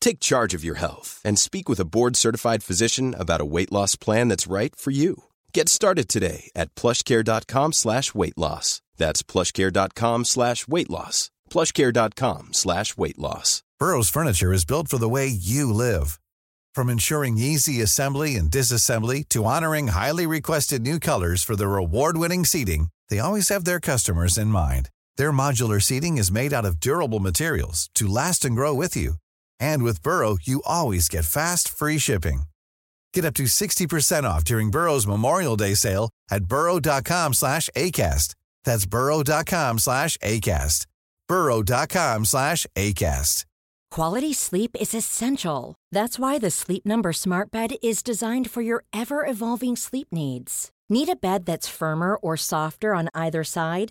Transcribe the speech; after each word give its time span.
Take 0.00 0.20
charge 0.20 0.54
of 0.54 0.64
your 0.64 0.76
health 0.76 1.20
and 1.24 1.38
speak 1.38 1.68
with 1.68 1.80
a 1.80 1.84
board-certified 1.84 2.62
physician 2.62 3.14
about 3.18 3.40
a 3.40 3.44
weight 3.44 3.70
loss 3.70 3.96
plan 3.96 4.28
that's 4.28 4.46
right 4.46 4.74
for 4.74 4.90
you. 4.90 5.24
Get 5.52 5.68
started 5.68 6.08
today 6.08 6.50
at 6.56 6.74
plushcare.com 6.74 7.72
slash 7.72 8.14
weight 8.14 8.36
loss. 8.38 8.82
That's 8.96 9.22
plushcare.com 9.22 10.24
slash 10.24 10.68
weight 10.68 10.90
loss. 10.90 11.30
plushcare.com 11.50 12.48
slash 12.52 12.96
weight 12.98 13.18
loss. 13.18 13.62
Burrow's 13.78 14.10
furniture 14.10 14.52
is 14.52 14.64
built 14.64 14.88
for 14.88 14.98
the 14.98 15.08
way 15.08 15.26
you 15.26 15.72
live. 15.72 16.18
From 16.74 16.88
ensuring 16.88 17.38
easy 17.38 17.80
assembly 17.80 18.36
and 18.36 18.50
disassembly 18.50 19.28
to 19.30 19.44
honoring 19.46 19.88
highly 19.88 20.26
requested 20.26 20.82
new 20.82 20.98
colors 20.98 21.42
for 21.42 21.56
their 21.56 21.76
award-winning 21.76 22.44
seating, 22.44 22.88
they 23.08 23.18
always 23.18 23.48
have 23.48 23.64
their 23.64 23.80
customers 23.80 24.38
in 24.38 24.48
mind. 24.48 24.90
Their 25.16 25.32
modular 25.32 25.82
seating 25.82 26.18
is 26.18 26.30
made 26.30 26.52
out 26.52 26.64
of 26.64 26.78
durable 26.78 27.20
materials 27.20 27.88
to 27.94 28.06
last 28.06 28.44
and 28.44 28.54
grow 28.54 28.74
with 28.74 28.96
you. 28.96 29.14
And 29.60 29.82
with 29.82 30.02
Burrow, 30.02 30.36
you 30.42 30.62
always 30.66 31.08
get 31.08 31.24
fast, 31.24 31.68
free 31.68 31.98
shipping. 31.98 32.42
Get 33.14 33.24
up 33.24 33.34
to 33.34 33.44
60% 33.44 34.24
off 34.24 34.44
during 34.44 34.70
Burrow's 34.70 35.06
Memorial 35.06 35.56
Day 35.56 35.74
sale 35.74 36.10
at 36.30 36.44
burrow.com 36.44 37.34
slash 37.34 37.68
ACAST. 37.76 38.34
That's 38.64 38.86
burrow.com 38.86 39.78
slash 39.78 40.16
ACAST. 40.18 40.86
burrow.com 41.28 42.24
slash 42.24 42.66
ACAST. 42.76 43.44
Quality 43.90 44.32
sleep 44.32 44.76
is 44.80 44.94
essential. 44.94 45.74
That's 45.90 46.16
why 46.16 46.38
the 46.38 46.50
Sleep 46.50 46.86
Number 46.86 47.12
Smart 47.12 47.50
Bed 47.50 47.72
is 47.82 48.04
designed 48.04 48.48
for 48.48 48.62
your 48.62 48.84
ever 48.92 49.26
evolving 49.26 49.74
sleep 49.74 50.06
needs. 50.12 50.70
Need 50.88 51.08
a 51.08 51.16
bed 51.16 51.44
that's 51.44 51.66
firmer 51.66 52.14
or 52.14 52.36
softer 52.36 52.94
on 52.94 53.08
either 53.14 53.42
side? 53.42 53.90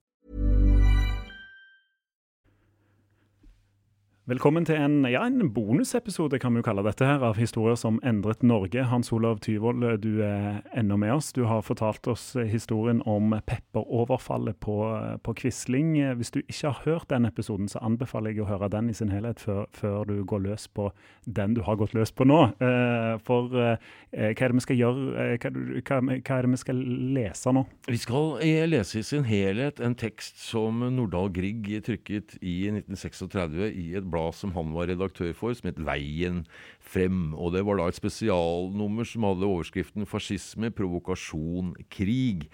Velkommen 4.31 4.63
til 4.63 4.77
en, 4.79 5.01
ja, 5.11 5.25
en 5.27 5.49
bonusepisode 5.51 6.37
kan 6.39 6.53
vi 6.55 6.61
jo 6.61 6.63
kalle 6.63 6.85
dette 6.85 7.03
her, 7.03 7.19
av 7.27 7.35
historier 7.35 7.75
som 7.75 7.97
endret 8.07 8.45
Norge. 8.47 8.85
Hans 8.87 9.09
Olav 9.11 9.41
Tyvold, 9.43 9.83
du 10.05 10.21
er 10.23 10.61
ennå 10.77 10.95
med 11.01 11.11
oss. 11.17 11.33
Du 11.35 11.41
har 11.49 11.65
fortalt 11.67 12.07
oss 12.07 12.29
historien 12.39 13.01
om 13.03 13.33
pepperoverfallet 13.43 14.55
på, 14.63 14.77
på 15.25 15.33
Quisling. 15.35 15.97
Hvis 16.15 16.31
du 16.31 16.39
ikke 16.45 16.69
har 16.69 16.79
hørt 16.85 17.09
den 17.11 17.27
episoden, 17.27 17.67
så 17.67 17.81
anbefaler 17.83 18.31
jeg 18.31 18.45
å 18.45 18.47
høre 18.53 18.69
den 18.71 18.93
i 18.93 18.95
sin 18.95 19.11
helhet 19.11 19.43
før, 19.43 19.65
før 19.75 20.07
du 20.07 20.21
går 20.23 20.45
løs 20.45 20.69
på 20.71 20.87
den 21.27 21.57
du 21.57 21.65
har 21.67 21.81
gått 21.81 21.97
løs 21.97 22.15
på 22.15 22.23
nå. 22.23 22.39
Eh, 22.63 23.17
for 23.27 23.51
eh, 23.59 23.91
hva 24.15 24.31
er 24.31 24.55
det 24.55 24.61
vi 24.61 24.65
skal 24.69 24.79
gjøre? 24.79 25.25
Eh, 25.25 25.49
hva, 25.81 25.99
hva, 26.07 26.37
er 26.37 26.47
det 26.47 26.53
vi 26.53 26.61
skal 26.63 26.81
lese 27.19 27.55
nå? 27.57 27.65
Vi 27.91 27.99
skal 27.99 28.39
lese 28.71 29.03
i 29.03 29.05
sin 29.11 29.27
helhet 29.27 29.83
en 29.83 29.99
tekst 29.99 30.39
som 30.45 30.79
Nordahl 30.87 31.33
Grieg 31.35 31.67
trykket 31.83 32.39
i 32.39 32.61
1936 32.71 33.67
i 33.75 33.91
et 33.99 34.07
blad 34.07 34.20
som 34.35 34.53
han 34.55 34.73
var 34.75 34.91
redaktør 34.91 35.33
for, 35.37 35.55
som 35.57 35.71
het 35.71 35.81
Veien 35.81 36.43
frem. 36.79 37.33
Og 37.33 37.55
det 37.55 37.65
var 37.67 37.79
da 37.79 37.89
et 37.89 37.97
spesialnummer 37.97 39.07
som 39.07 39.25
hadde 39.27 39.49
overskriften 39.49 40.05
'Fascisme, 40.05 40.69
provokasjon, 40.69 41.75
krig'. 41.89 42.47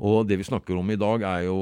Og 0.00 0.24
det 0.24 0.38
vi 0.40 0.46
snakker 0.48 0.78
om 0.80 0.88
i 0.88 0.96
dag, 0.96 1.20
er 1.28 1.42
jo 1.44 1.56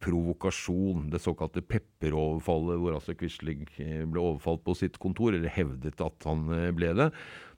provokasjon. 0.00 1.10
Det 1.12 1.20
såkalte 1.20 1.60
pepperoverfallet, 1.60 2.78
hvor 2.80 2.96
altså 2.96 3.12
Quisling 3.18 3.66
ble 4.08 4.22
overfalt 4.22 4.62
på 4.64 4.74
sitt 4.78 4.96
kontor, 5.02 5.36
eller 5.36 5.52
hevdet 5.52 6.00
at 6.00 6.24
han 6.28 6.46
ble 6.72 6.94
det. 6.96 7.10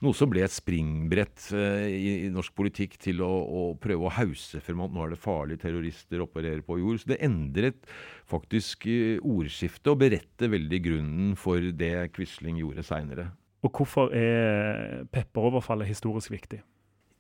Noe 0.03 0.19
som 0.19 0.33
ble 0.33 0.43
et 0.43 0.53
springbrett 0.53 1.47
i, 1.55 2.27
i 2.27 2.33
norsk 2.35 2.51
politikk 2.59 2.99
til 3.07 3.23
å, 3.23 3.31
å, 3.31 3.63
prøve 3.79 4.09
å 4.09 4.15
hause 4.17 4.59
frem 4.65 4.83
at 4.83 4.93
nå 4.93 5.07
er 5.07 5.15
det 5.15 5.23
farlige 5.23 5.63
terrorister 5.69 6.27
opererer 6.27 6.67
på 6.67 6.81
jord. 6.83 6.99
Så 7.01 7.15
det 7.15 7.23
endret 7.23 7.87
faktisk 8.27 8.89
ordskiftet 9.23 9.95
og 9.95 10.03
beretter 10.03 10.51
veldig 10.59 10.85
grunnen 10.91 11.33
for 11.39 11.63
det 11.63 12.11
Quisling 12.17 12.59
gjorde 12.65 12.87
seinere. 12.91 13.31
Og 13.65 13.71
hvorfor 13.71 14.11
er 14.19 15.07
pepperoverfallet 15.15 15.95
historisk 15.95 16.35
viktig? 16.35 16.59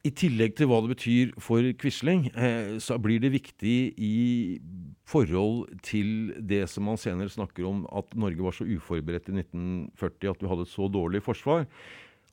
I 0.04 0.10
tillegg 0.12 0.52
til 0.58 0.68
hva 0.68 0.82
det 0.84 0.90
betyr 0.92 1.30
for 1.40 1.64
Quisling, 1.80 2.26
eh, 2.36 2.76
så 2.76 2.98
blir 3.00 3.22
det 3.22 3.32
viktig 3.32 3.76
i 3.96 4.60
forhold 5.08 5.70
til 5.80 6.34
det 6.44 6.66
som 6.68 6.84
man 6.90 7.00
senere 7.00 7.32
snakker 7.32 7.64
om, 7.64 7.86
at 7.88 8.12
Norge 8.12 8.44
var 8.44 8.52
så 8.52 8.66
uforberedt 8.68 9.30
i 9.32 9.38
1940 9.40 10.34
at 10.34 10.42
vi 10.44 10.50
hadde 10.50 10.66
et 10.68 10.72
så 10.74 10.90
dårlig 10.92 11.22
forsvar. 11.24 11.64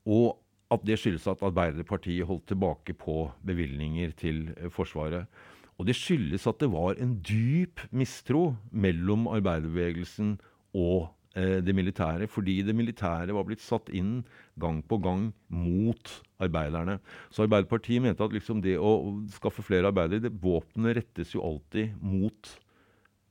Og 0.04 0.36
at 0.72 0.84
det 0.88 1.00
skyldes 1.00 1.30
at 1.32 1.44
Arbeiderpartiet 1.48 2.28
holdt 2.28 2.50
tilbake 2.52 2.96
på 2.96 3.30
bevilgninger 3.48 4.12
til 4.20 4.50
eh, 4.58 4.68
Forsvaret. 4.72 5.32
Og 5.80 5.88
det 5.88 5.96
skyldes 5.96 6.44
at 6.52 6.60
det 6.60 6.70
var 6.76 7.00
en 7.00 7.16
dyp 7.24 7.80
mistro 7.96 8.58
mellom 8.72 9.30
arbeiderbevegelsen 9.32 10.36
og 10.76 11.08
det 11.34 11.72
militære, 11.72 12.28
fordi 12.28 12.58
det 12.68 12.74
militære 12.76 13.32
var 13.32 13.46
blitt 13.48 13.62
satt 13.64 13.88
inn 13.96 14.18
gang 14.60 14.82
på 14.84 14.98
gang 15.00 15.30
mot 15.48 16.12
arbeiderne. 16.44 16.98
Så 17.32 17.46
Arbeiderpartiet 17.46 18.04
mente 18.04 18.26
at 18.26 18.36
liksom 18.36 18.60
det 18.64 18.76
å 18.76 18.92
skaffe 19.32 19.64
flere 19.64 19.92
arbeidere 19.92 20.26
det 20.26 20.34
Våpenet 20.44 20.98
rettes 21.00 21.32
jo 21.36 21.46
alltid 21.46 21.96
mot 22.04 22.52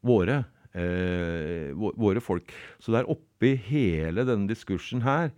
våre, 0.07 0.45
eh, 0.73 1.77
våre 1.77 2.25
folk. 2.25 2.53
Så 2.81 2.93
det 2.93 3.03
er 3.03 3.13
oppi 3.13 3.55
hele 3.69 4.25
denne 4.25 4.49
diskursen 4.49 5.05
her 5.05 5.31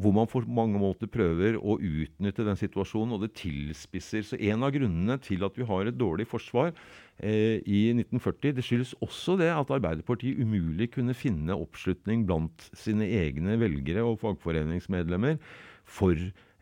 hvor 0.00 0.14
man 0.16 0.28
på 0.30 0.40
mange 0.48 0.80
måter 0.80 1.10
prøver 1.10 1.58
å 1.60 1.76
utnytte 1.76 2.46
den 2.46 2.56
situasjonen, 2.56 3.16
og 3.16 3.24
det 3.24 3.34
tilspisser. 3.36 4.24
Så 4.24 4.38
en 4.40 4.64
av 4.64 4.72
grunnene 4.74 5.18
til 5.20 5.44
at 5.44 5.58
vi 5.58 5.66
har 5.68 5.88
et 5.88 5.98
dårlig 5.98 6.26
forsvar 6.30 6.70
eh, 7.18 7.60
i 7.60 7.82
1940, 7.92 8.54
det 8.56 8.64
skyldes 8.64 8.94
også 9.04 9.36
det 9.40 9.50
at 9.52 9.74
Arbeiderpartiet 9.76 10.40
umulig 10.40 10.92
kunne 10.96 11.16
finne 11.16 11.58
oppslutning 11.58 12.24
blant 12.28 12.70
sine 12.72 13.08
egne 13.20 13.58
velgere 13.60 14.06
og 14.06 14.20
fagforeningsmedlemmer 14.24 15.36
for 15.84 16.16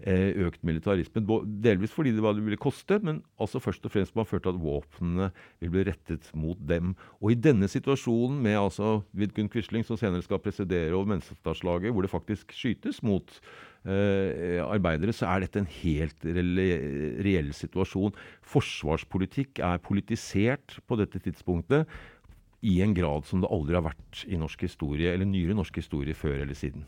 økt 0.06 0.62
militarisme. 0.66 1.22
Delvis 1.64 1.94
fordi 1.94 2.14
det 2.16 2.24
var 2.24 2.36
det 2.36 2.44
ville 2.46 2.60
koste, 2.60 2.98
men 3.04 3.22
altså 3.40 3.60
først 3.62 3.84
og 3.84 3.94
fremst 3.94 4.16
man 4.16 4.28
følte 4.28 4.52
at 4.52 4.60
våpnene 4.60 5.30
vil 5.60 5.72
bli 5.74 5.86
rettet 5.90 6.30
mot 6.34 6.60
dem. 6.68 6.94
Og 7.20 7.34
i 7.34 7.40
denne 7.40 7.68
situasjonen 7.68 8.40
med 8.42 8.58
altså 8.58 9.00
Vidkun 9.12 9.50
Quisling, 9.52 9.84
som 9.86 9.98
senere 10.00 10.24
skal 10.24 10.42
presidere 10.42 10.94
over 10.94 11.12
menneskerettighetslaget, 11.14 11.92
hvor 11.92 12.06
det 12.06 12.14
faktisk 12.14 12.54
skytes 12.56 13.02
mot 13.06 13.40
Uh, 13.80 14.60
arbeidere, 14.60 15.08
så 15.16 15.24
er 15.24 15.40
dette 15.40 15.56
en 15.62 15.70
helt 15.72 16.26
reell 17.24 17.46
situasjon. 17.56 18.12
Forsvarspolitikk 18.44 19.62
er 19.64 19.80
politisert 19.80 20.74
på 20.84 20.98
dette 21.00 21.16
tidspunktet 21.24 21.88
i 22.60 22.82
en 22.84 22.92
grad 22.92 23.24
som 23.24 23.40
det 23.40 23.48
aldri 23.48 23.78
har 23.78 23.86
vært 23.88 24.24
i 24.28 24.36
norsk 24.36 24.66
historie, 24.66 25.14
eller 25.14 25.28
nyere 25.28 25.56
norsk 25.56 25.80
historie 25.80 26.12
før 26.12 26.42
eller 26.42 26.58
siden. 26.58 26.84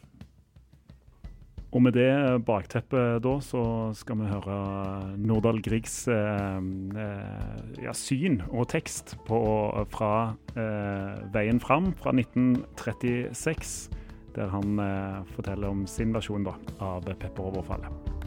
Og 1.72 1.80
med 1.80 1.94
det 1.96 2.12
bakteppet 2.44 3.22
da, 3.24 3.32
så 3.40 3.62
skal 3.96 4.18
vi 4.20 4.28
høre 4.28 4.56
Nordahl 5.16 5.62
Griegs 5.64 6.02
eh, 6.12 6.58
eh, 7.00 7.62
ja, 7.80 7.94
syn 7.96 8.42
og 8.50 8.68
tekst 8.74 9.14
på, 9.24 9.40
fra 9.94 10.12
eh, 10.52 11.22
Veien 11.32 11.62
fram 11.64 11.94
fra 11.96 12.12
1936, 12.12 13.88
der 14.36 14.52
han 14.52 14.84
eh, 14.84 15.22
forteller 15.32 15.72
om 15.72 15.86
sin 15.88 16.12
versjon 16.12 16.44
da, 16.44 16.58
av 16.84 17.08
pepperoverfallet. 17.08 18.21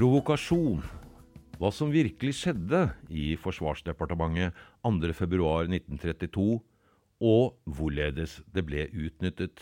Provokasjon. 0.00 0.78
Hva 1.60 1.68
som 1.76 1.90
virkelig 1.92 2.38
skjedde 2.38 2.78
i 3.12 3.34
Forsvarsdepartementet 3.36 4.56
2.2.1932, 4.80 6.54
og 7.20 7.58
hvorledes 7.68 8.38
det 8.48 8.64
ble 8.64 8.86
utnyttet. 8.96 9.60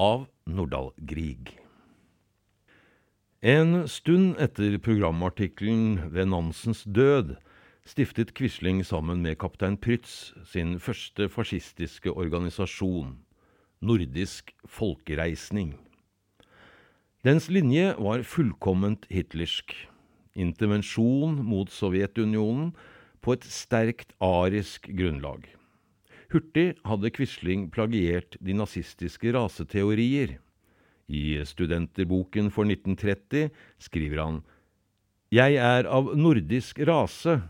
Av 0.00 0.24
Nordahl 0.48 0.96
Grieg. 0.96 1.52
En 3.44 3.84
stund 3.84 4.40
etter 4.40 4.80
programartikkelen 4.80 6.08
ved 6.16 6.32
Nansens 6.32 6.80
død 6.88 7.36
stiftet 7.84 8.32
Quisling 8.32 8.80
sammen 8.80 9.20
med 9.28 9.36
kaptein 9.44 9.76
Prytz 9.76 10.32
sin 10.48 10.80
første 10.80 11.28
fascistiske 11.28 12.16
organisasjon, 12.16 13.18
Nordisk 13.84 14.56
Folkereisning. 14.64 15.76
Dens 17.24 17.46
linje 17.48 17.94
var 17.96 18.20
fullkomment 18.20 19.06
hitlersk. 19.08 19.72
Intervensjon 20.36 21.38
mot 21.40 21.70
Sovjetunionen 21.72 22.74
på 23.24 23.32
et 23.32 23.46
sterkt 23.48 24.10
arisk 24.20 24.90
grunnlag. 24.92 25.46
Hurtig 26.34 26.74
hadde 26.84 27.08
Quisling 27.16 27.70
plagiert 27.72 28.36
de 28.44 28.52
nazistiske 28.52 29.32
raseteorier. 29.32 30.36
I 31.08 31.40
studenterboken 31.48 32.52
for 32.52 32.68
1930 32.68 33.48
skriver 33.80 34.20
han 34.20 34.44
Jeg 35.32 35.56
er 35.56 35.88
av 35.88 36.12
nordisk 36.12 36.84
rase, 36.84 37.40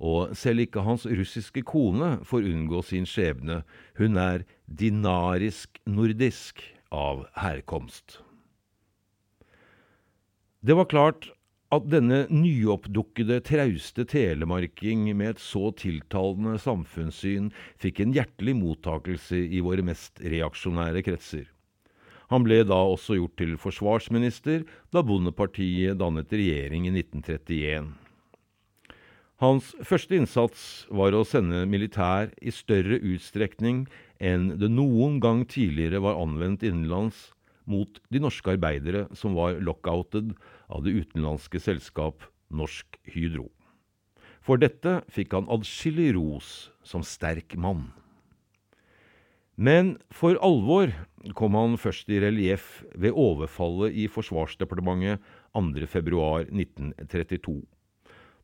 og 0.00 0.32
selv 0.32 0.64
ikke 0.64 0.80
hans 0.86 1.04
russiske 1.04 1.60
kone 1.60 2.24
får 2.24 2.48
unngå 2.54 2.80
sin 2.88 3.04
skjebne, 3.04 3.68
hun 4.00 4.16
er 4.16 4.48
dinarisk-nordisk 4.64 6.64
av 6.88 7.28
herkomst. 7.36 8.24
Det 10.60 10.74
var 10.74 10.88
klart 10.90 11.28
at 11.70 11.84
denne 11.92 12.24
nyoppdukkede 12.32 13.36
trauste 13.46 14.02
telemarking 14.08 15.04
med 15.12 15.36
et 15.36 15.42
så 15.42 15.68
tiltalende 15.78 16.56
samfunnssyn 16.58 17.52
fikk 17.78 18.00
en 18.02 18.14
hjertelig 18.16 18.56
mottakelse 18.58 19.38
i 19.38 19.60
våre 19.62 19.84
mest 19.86 20.18
reaksjonære 20.24 21.04
kretser. 21.06 21.46
Han 22.32 22.44
ble 22.44 22.60
da 22.66 22.80
også 22.90 23.20
gjort 23.20 23.36
til 23.40 23.54
forsvarsminister 23.60 24.66
da 24.92 25.04
Bondepartiet 25.06 26.00
dannet 26.00 26.34
regjering 26.34 26.88
i 26.88 26.92
1931. 26.96 27.94
Hans 29.38 29.70
første 29.86 30.18
innsats 30.18 30.62
var 30.90 31.14
å 31.14 31.22
sende 31.22 31.62
militær 31.70 32.32
i 32.42 32.50
større 32.50 32.98
utstrekning 32.98 33.84
enn 34.18 34.56
det 34.58 34.72
noen 34.74 35.20
gang 35.22 35.44
tidligere 35.46 36.02
var 36.02 36.18
anvendt 36.18 36.66
innenlands, 36.66 37.28
mot 37.68 38.00
de 38.08 38.22
norske 38.22 38.56
arbeidere 38.56 39.06
som 39.16 39.36
var 39.36 39.60
lockoutet 39.60 40.32
av 40.72 40.84
det 40.86 40.96
utenlandske 40.96 41.60
selskap 41.62 42.24
Norsk 42.48 42.96
Hydro. 43.04 43.50
For 44.40 44.60
dette 44.60 45.02
fikk 45.12 45.36
han 45.36 45.50
adskillig 45.52 46.14
ros 46.16 46.70
som 46.86 47.04
sterk 47.04 47.56
mann. 47.60 47.90
Men 49.58 49.96
for 50.14 50.38
alvor 50.44 50.92
kom 51.36 51.56
han 51.58 51.74
først 51.80 52.08
i 52.14 52.20
relieff 52.22 52.84
ved 52.94 53.12
overfallet 53.12 53.96
i 53.98 54.06
Forsvarsdepartementet 54.08 55.18
2.2.1932. 55.58 57.58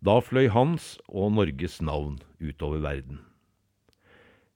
Da 0.04 0.18
fløy 0.20 0.50
hans 0.52 0.98
og 1.08 1.32
Norges 1.38 1.78
navn 1.80 2.18
utover 2.42 2.82
verden. 2.82 3.22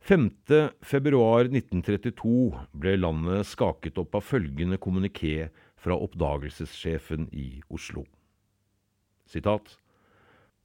5.2.1932 0.09 2.57
ble 2.81 2.95
landet 2.97 3.45
skaket 3.45 4.01
opp 4.01 4.17
av 4.17 4.25
følgende 4.25 4.81
kommuniké 4.81 5.53
fra 5.77 5.93
oppdagelsessjefen 6.01 7.29
i 7.37 7.61
Oslo. 7.69 8.09
Sitat. 9.29 9.77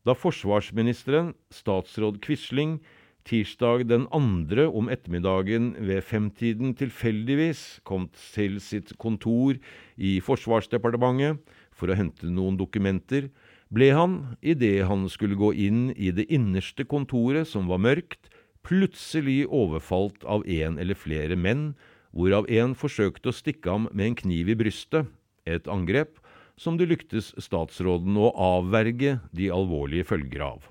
Da 0.08 0.16
forsvarsministeren, 0.16 1.36
statsråd 1.52 2.24
Quisling, 2.24 2.80
tirsdag 3.28 3.92
den 3.92 4.08
andre 4.16 4.72
om 4.72 4.88
ettermiddagen 4.88 5.76
ved 5.76 6.08
femtiden 6.08 6.72
tilfeldigvis 6.80 7.84
kom 7.84 8.08
til 8.16 8.64
sitt 8.64 8.96
kontor 8.96 9.60
i 10.00 10.24
Forsvarsdepartementet 10.24 11.44
for 11.76 11.92
å 11.92 12.00
hente 12.00 12.32
noen 12.32 12.56
dokumenter, 12.56 13.28
ble 13.68 13.92
han, 13.92 14.40
idet 14.40 14.88
han 14.88 15.04
skulle 15.12 15.36
gå 15.36 15.52
inn 15.68 15.92
i 16.00 16.16
det 16.16 16.32
innerste 16.32 16.88
kontoret, 16.88 17.44
som 17.50 17.68
var 17.68 17.84
mørkt, 17.84 18.32
plutselig 18.64 19.44
overfalt 19.48 20.24
av 20.24 20.46
en 20.48 20.80
eller 20.80 20.98
flere 20.98 21.38
menn, 21.40 21.74
hvorav 22.14 22.48
en 22.52 22.76
forsøkte 22.78 23.32
å 23.32 23.36
stikke 23.36 23.72
ham 23.72 23.88
med 23.92 24.12
en 24.12 24.20
kniv 24.24 24.52
i 24.54 24.58
brystet, 24.60 25.10
et 25.46 25.68
angrep 25.68 26.20
som 26.60 26.78
det 26.78 26.88
lyktes 26.92 27.34
statsråden 27.42 28.16
å 28.20 28.30
avverge 28.40 29.18
de 29.36 29.50
alvorlige 29.52 30.08
følger 30.14 30.46
av. 30.46 30.70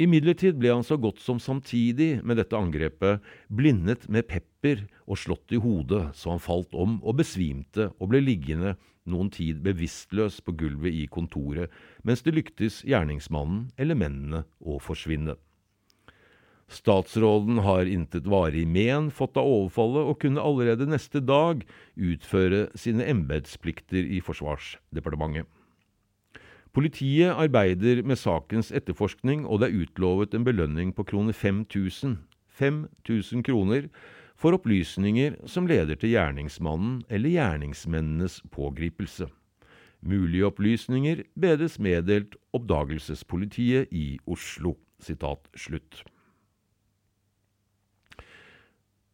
Imidlertid 0.00 0.56
ble 0.58 0.70
han 0.72 0.86
så 0.86 0.96
godt 0.96 1.20
som 1.20 1.38
samtidig 1.42 2.22
med 2.24 2.38
dette 2.40 2.56
angrepet 2.56 3.20
blindet 3.52 4.08
med 4.08 4.26
pepper 4.30 4.86
og 5.04 5.20
slått 5.20 5.52
i 5.52 5.60
hodet 5.60 6.06
så 6.16 6.32
han 6.32 6.42
falt 6.42 6.72
om 6.72 6.96
og 7.02 7.18
besvimte 7.20 7.90
og 7.98 8.10
ble 8.14 8.22
liggende 8.24 8.74
noen 9.04 9.28
tid 9.34 9.60
bevisstløs 9.62 10.40
på 10.46 10.54
gulvet 10.56 10.94
i 10.94 11.06
kontoret, 11.10 11.70
mens 12.06 12.22
det 12.24 12.34
lyktes 12.38 12.80
gjerningsmannen 12.86 13.68
eller 13.76 13.98
mennene 13.98 14.44
å 14.62 14.78
forsvinne. 14.82 15.36
Statsråden 16.72 17.60
har 17.66 17.84
intet 17.84 18.26
varig 18.26 18.64
men 18.66 19.10
fått 19.12 19.36
av 19.36 19.46
overfallet, 19.46 20.08
og 20.08 20.20
kunne 20.24 20.42
allerede 20.42 20.88
neste 20.88 21.20
dag 21.20 21.66
utføre 21.94 22.70
sine 22.78 23.04
embetsplikter 23.12 24.08
i 24.08 24.22
Forsvarsdepartementet. 24.24 25.46
Politiet 26.72 27.36
arbeider 27.36 28.00
med 28.00 28.16
sakens 28.16 28.72
etterforskning, 28.72 29.44
og 29.44 29.60
det 29.60 29.68
er 29.68 29.82
utlovet 29.84 30.32
en 30.34 30.46
belønning 30.46 30.94
på 30.96 31.04
kroner 31.04 31.36
5000 31.36 32.16
5000 32.52 33.44
kroner 33.44 33.88
for 34.36 34.56
opplysninger 34.56 35.36
som 35.48 35.68
leder 35.70 35.96
til 35.96 36.14
gjerningsmannen 36.14 37.02
eller 37.08 37.32
gjerningsmennenes 37.32 38.40
pågripelse. 38.52 39.28
Mulige 40.02 40.48
opplysninger 40.48 41.22
bedes 41.38 41.78
meddelt 41.78 42.34
Oppdagelsespolitiet 42.56 43.92
i 43.94 44.18
Oslo. 44.26 44.74
Sitat 45.02 45.46
slutt. 45.54 46.02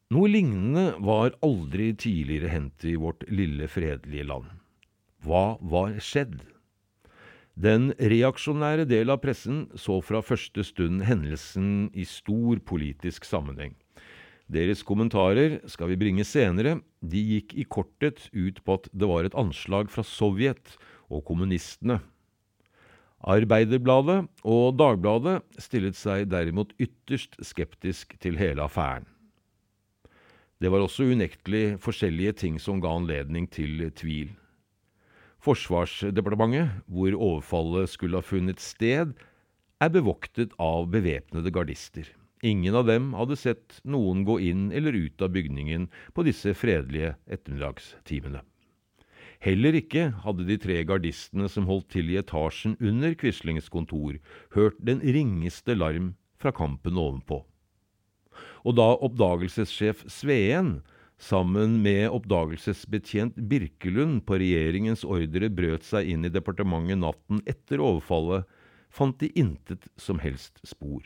Noe 0.09 0.25
lignende 0.33 0.95
var 1.05 1.35
aldri 1.45 1.91
tidligere 1.93 2.49
hendt 2.49 2.85
i 2.89 2.95
vårt 2.97 3.27
lille, 3.29 3.67
fredelige 3.69 4.25
land. 4.25 4.47
Hva 5.21 5.59
var 5.61 5.99
skjedd? 6.01 6.39
Den 7.53 7.91
reaksjonære 8.01 8.87
del 8.89 9.13
av 9.13 9.21
pressen 9.21 9.67
så 9.77 9.99
fra 10.01 10.23
første 10.25 10.65
stund 10.65 11.03
hendelsen 11.05 11.91
i 11.93 12.07
stor 12.09 12.63
politisk 12.65 13.29
sammenheng. 13.29 13.75
Deres 14.49 14.81
kommentarer 14.81 15.59
skal 15.69 15.93
vi 15.93 16.01
bringe 16.01 16.25
senere. 16.25 16.79
De 17.05 17.21
gikk 17.35 17.53
i 17.61 17.69
korthet 17.69 18.31
ut 18.33 18.63
på 18.65 18.79
at 18.79 18.89
det 18.97 19.11
var 19.13 19.29
et 19.29 19.37
anslag 19.37 19.93
fra 19.93 20.07
Sovjet 20.09 20.79
og 21.13 21.27
kommunistene. 21.29 21.99
Arbeiderbladet 23.29 24.23
og 24.41 24.73
Dagbladet 24.81 25.43
stillet 25.61 26.01
seg 26.01 26.31
derimot 26.33 26.73
ytterst 26.81 27.37
skeptisk 27.45 28.17
til 28.25 28.41
hele 28.41 28.65
affæren. 28.65 29.05
Det 30.59 30.71
var 30.75 30.83
også 30.83 31.07
unektelig 31.15 31.79
forskjellige 31.79 32.35
ting 32.41 32.57
som 32.59 32.81
ga 32.83 32.91
anledning 32.91 33.47
til 33.47 33.85
tvil. 33.95 34.33
Forsvarsdepartementet, 35.39 36.81
hvor 36.91 37.15
overfallet 37.15 37.91
skulle 37.93 38.19
ha 38.19 38.27
funnet 38.27 38.59
sted, 38.59 39.13
er 39.79 39.93
bevoktet 39.95 40.57
av 40.59 40.89
bevæpnede 40.91 41.53
gardister. 41.55 42.09
Ingen 42.43 42.75
av 42.75 42.89
dem 42.91 43.13
hadde 43.15 43.39
sett 43.39 43.79
noen 43.87 44.25
gå 44.27 44.41
inn 44.51 44.73
eller 44.75 44.99
ut 44.99 45.23
av 45.23 45.31
bygningen 45.35 45.87
på 46.15 46.25
disse 46.27 46.55
fredelige 46.59 47.13
ettermiddagstimene. 47.31 48.43
Heller 49.39 49.79
ikke 49.79 50.09
hadde 50.25 50.49
de 50.49 50.57
tre 50.59 50.81
gardistene 50.83 51.47
som 51.47 51.71
holdt 51.71 51.93
til 51.95 52.11
i 52.11 52.19
etasjen 52.19 52.75
under 52.83 53.15
Quislings 53.15 53.71
kontor, 53.71 54.19
hørt 54.59 54.83
den 54.83 54.99
ringeste 55.07 55.79
larm 55.79 56.17
fra 56.43 56.51
kampen 56.51 56.99
ovenpå 56.99 57.45
og 58.69 58.77
da 58.77 58.89
oppdagelsessjef 59.01 60.05
Sveen 60.13 60.83
sammen 61.19 61.79
med 61.83 62.11
oppdagelsesbetjent 62.13 63.39
Birkelund 63.51 64.21
på 64.29 64.39
regjeringens 64.43 65.07
ordre 65.09 65.49
brøt 65.51 65.87
seg 65.89 66.11
inn 66.13 66.29
i 66.29 66.33
departementet 66.33 67.01
natten 67.01 67.41
etter 67.49 67.81
overfallet, 67.81 68.45
fant 68.93 69.17
de 69.21 69.33
intet 69.41 69.89
som 70.01 70.21
helst 70.21 70.61
spor. 70.69 71.01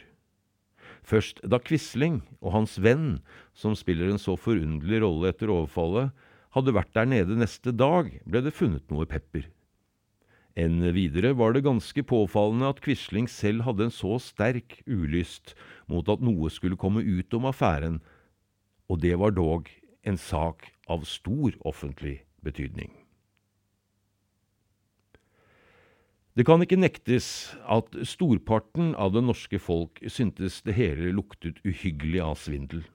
Først 1.07 1.41
da 1.47 1.59
Quisling 1.63 2.21
og 2.41 2.53
hans 2.57 2.77
venn, 2.83 3.23
som 3.55 3.75
spiller 3.79 4.11
en 4.11 4.21
så 4.23 4.37
forunderlig 4.39 5.03
rolle 5.03 5.33
etter 5.33 5.51
overfallet, 5.51 6.13
hadde 6.53 6.75
vært 6.77 6.93
der 6.99 7.09
nede 7.09 7.39
neste 7.39 7.73
dag, 7.75 8.11
ble 8.29 8.43
det 8.45 8.55
funnet 8.55 8.85
noe 8.93 9.09
pepper. 9.09 9.47
Enn 10.59 10.83
videre 10.93 11.33
var 11.33 11.55
det 11.55 11.65
ganske 11.65 12.03
påfallende 12.05 12.69
at 12.69 12.81
Quisling 12.85 13.29
selv 13.31 13.65
hadde 13.65 13.89
en 13.89 13.95
så 13.95 14.19
sterk 14.21 14.83
ulyst 14.85 15.55
mot 15.89 16.09
at 16.13 16.21
noe 16.21 16.51
skulle 16.53 16.77
komme 16.77 17.01
ut 17.01 17.33
om 17.39 17.49
affæren, 17.49 18.03
og 18.93 19.01
det 19.01 19.17
var 19.17 19.33
dog 19.33 19.71
en 20.05 20.19
sak 20.21 20.69
av 20.91 21.07
stor 21.09 21.57
offentlig 21.65 22.21
betydning. 22.45 22.93
Det 26.33 26.47
kan 26.49 26.65
ikke 26.65 26.81
nektes 26.81 27.53
at 27.69 27.93
storparten 28.09 28.95
av 28.97 29.13
det 29.13 29.21
norske 29.25 29.59
folk 29.61 30.01
syntes 30.09 30.63
det 30.65 30.77
hele 30.79 31.13
luktet 31.13 31.61
uhyggelig 31.65 32.23
av 32.25 32.39
svindel. 32.41 32.87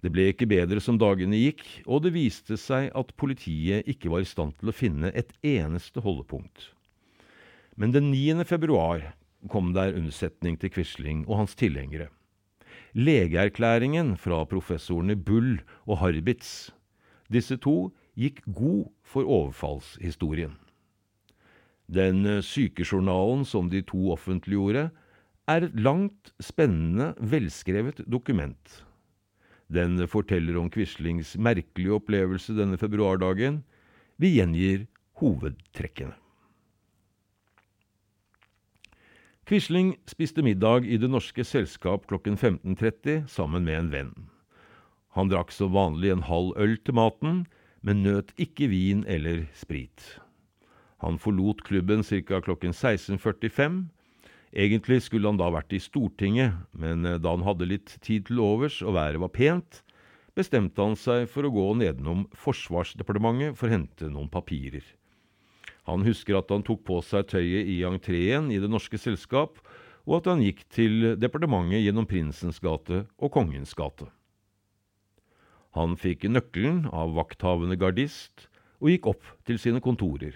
Det 0.00 0.08
ble 0.12 0.30
ikke 0.32 0.48
bedre 0.48 0.80
som 0.80 0.96
dagene 1.00 1.36
gikk, 1.36 1.64
og 1.84 2.06
det 2.06 2.14
viste 2.14 2.56
seg 2.60 2.88
at 2.96 3.12
politiet 3.20 3.88
ikke 3.90 4.12
var 4.12 4.24
i 4.24 4.28
stand 4.28 4.56
til 4.60 4.72
å 4.72 4.76
finne 4.76 5.12
et 5.12 5.34
eneste 5.44 6.00
holdepunkt. 6.00 6.70
Men 7.76 7.92
den 7.92 8.08
9. 8.12 8.46
februar 8.48 9.12
kom 9.52 9.74
der 9.76 9.96
unnsetning 9.96 10.56
til 10.60 10.72
Quisling 10.72 11.26
og 11.28 11.42
hans 11.42 11.56
tilhengere. 11.56 12.08
Legeerklæringen 12.96 14.16
fra 14.18 14.42
professorene 14.48 15.16
Bull 15.16 15.60
og 15.86 16.00
Harbitz. 16.00 16.72
Disse 17.30 17.60
to 17.60 17.92
gikk 18.18 18.40
god 18.48 18.88
for 19.06 19.28
overfallshistorien. 19.28 20.56
Den 21.90 22.40
sykejournalen 22.42 23.44
som 23.44 23.68
de 23.70 23.82
to 23.84 24.10
offentliggjorde, 24.14 24.88
er 25.50 25.66
et 25.66 25.80
langt, 25.82 26.30
spennende, 26.38 27.12
velskrevet 27.18 28.04
dokument 28.06 28.80
den 29.70 30.00
forteller 30.10 30.58
om 30.58 30.70
Quislings 30.70 31.36
merkelige 31.38 31.94
opplevelse 32.00 32.56
denne 32.56 32.78
februardagen. 32.78 33.62
Vi 34.18 34.34
gjengir 34.36 34.88
hovedtrekkene. 35.22 36.16
Quisling 39.50 39.96
spiste 40.06 40.44
middag 40.46 40.84
i 40.86 40.98
Det 41.00 41.08
Norske 41.10 41.42
Selskap 41.42 42.04
klokken 42.06 42.36
15.30 42.38 43.24
sammen 43.26 43.64
med 43.66 43.78
en 43.78 43.88
venn. 43.90 44.12
Han 45.18 45.30
drakk 45.30 45.50
som 45.50 45.72
vanlig 45.74 46.12
en 46.12 46.22
halv 46.22 46.52
øl 46.54 46.76
til 46.78 46.94
maten, 46.94 47.40
men 47.82 48.04
nøt 48.04 48.30
ikke 48.38 48.68
vin 48.70 49.02
eller 49.10 49.48
sprit. 49.58 50.20
Han 51.02 51.18
forlot 51.18 51.64
klubben 51.66 52.04
ca. 52.06 52.38
klokken 52.38 52.70
16.45 52.70 53.88
Egentlig 54.50 54.98
skulle 55.04 55.30
han 55.30 55.38
da 55.38 55.46
vært 55.54 55.72
i 55.76 55.78
Stortinget, 55.82 56.56
men 56.74 57.06
eh, 57.06 57.20
da 57.22 57.36
han 57.36 57.46
hadde 57.46 57.68
litt 57.70 57.94
tid 58.02 58.26
til 58.26 58.42
overs 58.42 58.80
og 58.82 58.96
været 58.96 59.22
var 59.22 59.30
pent, 59.34 59.82
bestemte 60.34 60.82
han 60.82 60.96
seg 60.98 61.28
for 61.30 61.46
å 61.46 61.52
gå 61.54 61.66
nedenom 61.78 62.24
Forsvarsdepartementet 62.34 63.58
for 63.58 63.68
å 63.68 63.76
hente 63.76 64.10
noen 64.10 64.30
papirer. 64.32 64.82
Han 65.86 66.02
husker 66.06 66.38
at 66.38 66.50
han 66.50 66.64
tok 66.66 66.82
på 66.86 66.98
seg 67.06 67.30
tøyet 67.30 67.70
i 67.70 67.80
entreen 67.86 68.50
i 68.50 68.58
Det 68.62 68.70
norske 68.70 68.98
selskap, 68.98 69.62
og 70.06 70.20
at 70.20 70.30
han 70.32 70.42
gikk 70.42 70.64
til 70.72 71.14
departementet 71.20 71.84
gjennom 71.84 72.08
Prinsens 72.10 72.58
gate 72.62 73.04
og 73.18 73.32
Kongens 73.34 73.74
gate. 73.78 74.08
Han 75.78 75.94
fikk 75.94 76.26
nøkkelen 76.26 76.88
av 76.90 77.14
vakthavende 77.14 77.78
gardist 77.78 78.48
og 78.80 78.90
gikk 78.90 79.12
opp 79.12 79.34
til 79.46 79.60
sine 79.62 79.82
kontorer. 79.84 80.34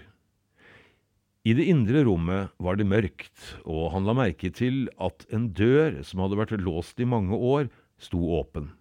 I 1.45 1.53
det 1.53 1.67
indre 1.69 2.01
rommet 2.07 2.55
var 2.57 2.79
det 2.79 2.87
mørkt, 2.89 3.37
og 3.69 3.91
han 3.93 4.07
la 4.07 4.15
merke 4.17 4.49
til 4.49 4.87
at 4.97 5.27
en 5.29 5.51
dør 5.53 5.99
som 6.01 6.23
hadde 6.23 6.39
vært 6.39 6.55
låst 6.57 6.97
i 6.97 7.05
mange 7.05 7.37
år, 7.37 7.69
sto 8.01 8.17
åpen. 8.33 8.71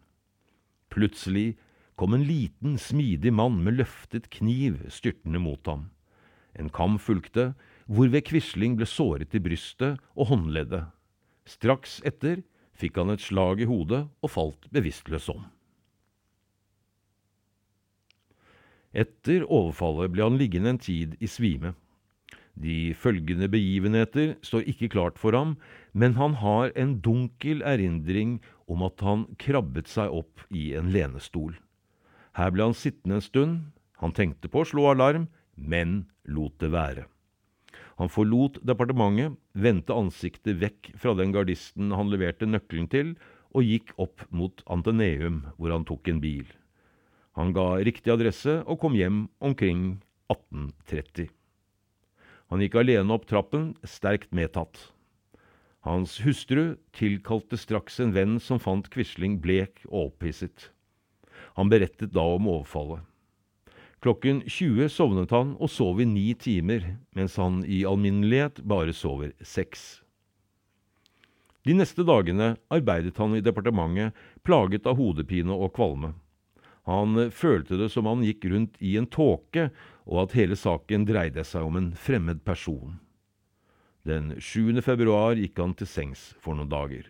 Plutselig 0.89 1.59
kom 2.01 2.17
en 2.17 2.25
liten, 2.25 2.79
smidig 2.81 3.35
mann 3.37 3.61
med 3.67 3.77
løftet 3.83 4.31
kniv 4.33 4.81
styrtende 4.89 5.43
mot 5.45 5.61
ham. 5.69 5.91
En 6.57 6.73
kam 6.73 6.97
fulgte, 6.97 7.53
hvorved 7.85 8.25
Quisling 8.31 8.79
ble 8.81 8.89
såret 8.89 9.37
i 9.37 9.45
brystet 9.45 10.01
og 10.17 10.33
håndleddet. 10.33 10.89
Straks 11.45 12.01
etter 12.09 12.41
fikk 12.73 12.97
han 12.97 13.13
et 13.13 13.21
slag 13.21 13.61
i 13.61 13.69
hodet 13.69 14.07
og 14.25 14.33
falt 14.33 14.71
bevisstløs 14.73 15.29
om. 15.29 15.45
Etter 18.95 19.45
overfallet 19.51 20.15
ble 20.15 20.25
han 20.25 20.41
liggende 20.41 20.73
en 20.73 20.81
tid 20.81 21.19
i 21.21 21.29
svime. 21.29 21.75
De 22.55 22.95
følgende 22.95 23.49
begivenheter 23.51 24.37
står 24.47 24.69
ikke 24.71 24.93
klart 24.95 25.19
for 25.19 25.35
ham, 25.35 25.57
men 25.93 26.15
han 26.15 26.37
har 26.39 26.71
en 26.79 27.01
dunkel 27.03 27.65
erindring 27.67 28.39
om 28.71 28.85
at 28.87 29.03
han 29.03 29.27
krabbet 29.43 29.91
seg 29.91 30.13
opp 30.15 30.45
i 30.55 30.71
en 30.79 30.93
lenestol. 30.95 31.57
Her 32.39 32.55
ble 32.55 32.71
han 32.71 32.79
sittende 32.79 33.19
en 33.19 33.27
stund, 33.27 33.59
han 33.99 34.15
tenkte 34.15 34.51
på 34.51 34.63
å 34.63 34.69
slå 34.69 34.87
alarm, 34.93 35.27
men 35.55 36.07
lot 36.27 36.57
det 36.63 36.71
være. 36.75 37.07
Han 37.99 38.11
forlot 38.11 38.59
departementet, 38.67 39.37
vendte 39.55 39.95
ansiktet 39.95 40.59
vekk 40.59 40.95
fra 40.99 41.15
den 41.19 41.35
gardisten 41.35 41.95
han 41.95 42.11
leverte 42.11 42.49
nøkkelen 42.49 42.91
til, 42.91 43.15
og 43.55 43.67
gikk 43.67 43.93
opp 44.03 44.25
mot 44.35 44.65
Anteneum, 44.67 45.45
hvor 45.59 45.71
han 45.71 45.87
tok 45.87 46.11
en 46.11 46.19
bil. 46.23 46.49
Han 47.39 47.55
ga 47.55 47.79
riktig 47.87 48.11
adresse 48.15 48.61
og 48.63 48.81
kom 48.83 48.99
hjem 48.99 49.25
omkring 49.43 50.03
1830. 50.31 51.31
Han 52.55 52.63
gikk 52.63 52.77
alene 52.79 53.11
opp 53.11 53.25
trappen, 53.27 53.73
sterkt 53.83 54.31
medtatt. 54.31 54.79
Hans 55.83 56.21
hustru 56.23 56.77
tilkalte 56.95 57.59
straks 57.59 57.97
en 57.99 58.13
venn 58.15 58.37
som 58.39 58.61
fant 58.63 58.87
Quisling 58.95 59.41
blek 59.43 59.81
og 59.89 60.13
opphisset. 60.13 60.69
Han 61.59 61.73
berettet 61.73 62.13
da 62.15 62.23
om 62.37 62.47
overfallet. 62.47 63.03
Klokken 64.07 64.45
20 64.47 64.87
sovnet 64.87 65.35
han 65.35 65.57
og 65.59 65.73
sov 65.75 65.99
i 65.99 66.07
ni 66.07 66.29
timer, 66.39 66.93
mens 67.19 67.35
han 67.43 67.65
i 67.67 67.81
alminnelighet 67.91 68.63
bare 68.63 68.95
sover 68.95 69.33
seks. 69.43 70.05
De 71.67 71.75
neste 71.75 72.07
dagene 72.07 72.53
arbeidet 72.71 73.19
han 73.19 73.35
i 73.35 73.43
departementet, 73.43 74.15
plaget 74.47 74.87
av 74.87 75.03
hodepine 75.03 75.59
og 75.59 75.75
kvalme. 75.75 76.13
Han 76.87 77.33
følte 77.35 77.81
det 77.81 77.91
som 77.91 78.07
han 78.07 78.23
gikk 78.23 78.47
rundt 78.53 78.79
i 78.79 78.95
en 79.01 79.11
tåke, 79.11 79.73
og 80.05 80.27
at 80.27 80.37
hele 80.37 80.57
saken 80.59 81.07
dreide 81.09 81.45
seg 81.47 81.65
om 81.65 81.79
en 81.81 81.91
fremmed 81.97 82.45
person. 82.45 82.99
Den 84.05 84.35
7. 84.37 84.83
februar 84.85 85.39
gikk 85.41 85.59
han 85.63 85.73
til 85.79 85.89
sengs 85.89 86.33
for 86.45 86.57
noen 86.57 86.69
dager. 86.69 87.09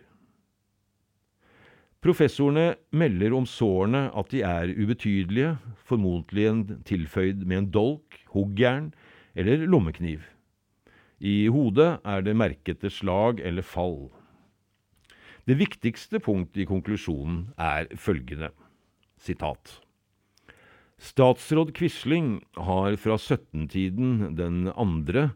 Professorene 2.05 2.75
melder 2.93 3.33
om 3.33 3.47
sårene 3.49 4.05
at 4.13 4.29
de 4.31 4.43
er 4.45 4.71
ubetydelige, 4.77 5.55
formodentlig 5.89 6.45
en 6.47 6.61
tilføyd 6.85 7.41
med 7.43 7.57
en 7.57 7.69
dolk, 7.73 8.19
hoggjern 8.31 8.91
eller 9.35 9.65
lommekniv. 9.65 10.21
I 11.19 11.47
hodet 11.49 11.95
er 12.05 12.21
det 12.21 12.35
merkete 12.37 12.91
slag 12.93 13.41
eller 13.41 13.65
fall. 13.65 14.11
Det 15.49 15.57
viktigste 15.57 16.21
punktet 16.21 16.63
i 16.63 16.69
konklusjonen 16.69 17.47
er 17.57 17.89
følgende. 17.97 18.51
Sitat. 19.17 19.79
Statsråd 20.95 21.73
Quisling 21.75 22.39
har 22.55 22.95
fra 22.95 23.17
17-tiden 23.19 24.35
den 24.37 24.69
andre 24.75 25.31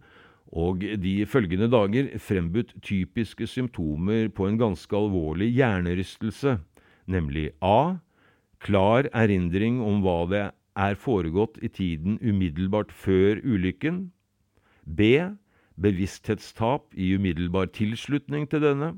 og 0.50 0.82
de 0.82 1.26
følgende 1.30 1.68
dager 1.70 2.08
frembudt 2.18 2.74
typiske 2.82 3.46
symptomer 3.48 4.32
på 4.34 4.48
en 4.48 4.58
ganske 4.58 4.96
alvorlig 4.96 5.52
hjernerystelse, 5.54 6.58
nemlig 7.06 7.52
a. 7.62 8.00
Klar 8.60 9.10
erindring 9.14 9.82
om 9.84 10.02
hva 10.04 10.24
det 10.32 10.46
er 10.80 10.98
foregått 10.98 11.60
i 11.62 11.70
tiden 11.70 12.18
umiddelbart 12.24 12.92
før 12.92 13.44
ulykken. 13.44 14.12
b. 14.86 15.36
Bevissthetstap 15.80 16.96
i 16.96 17.14
umiddelbar 17.16 17.70
tilslutning 17.72 18.50
til 18.50 18.62
denne. 18.62 18.98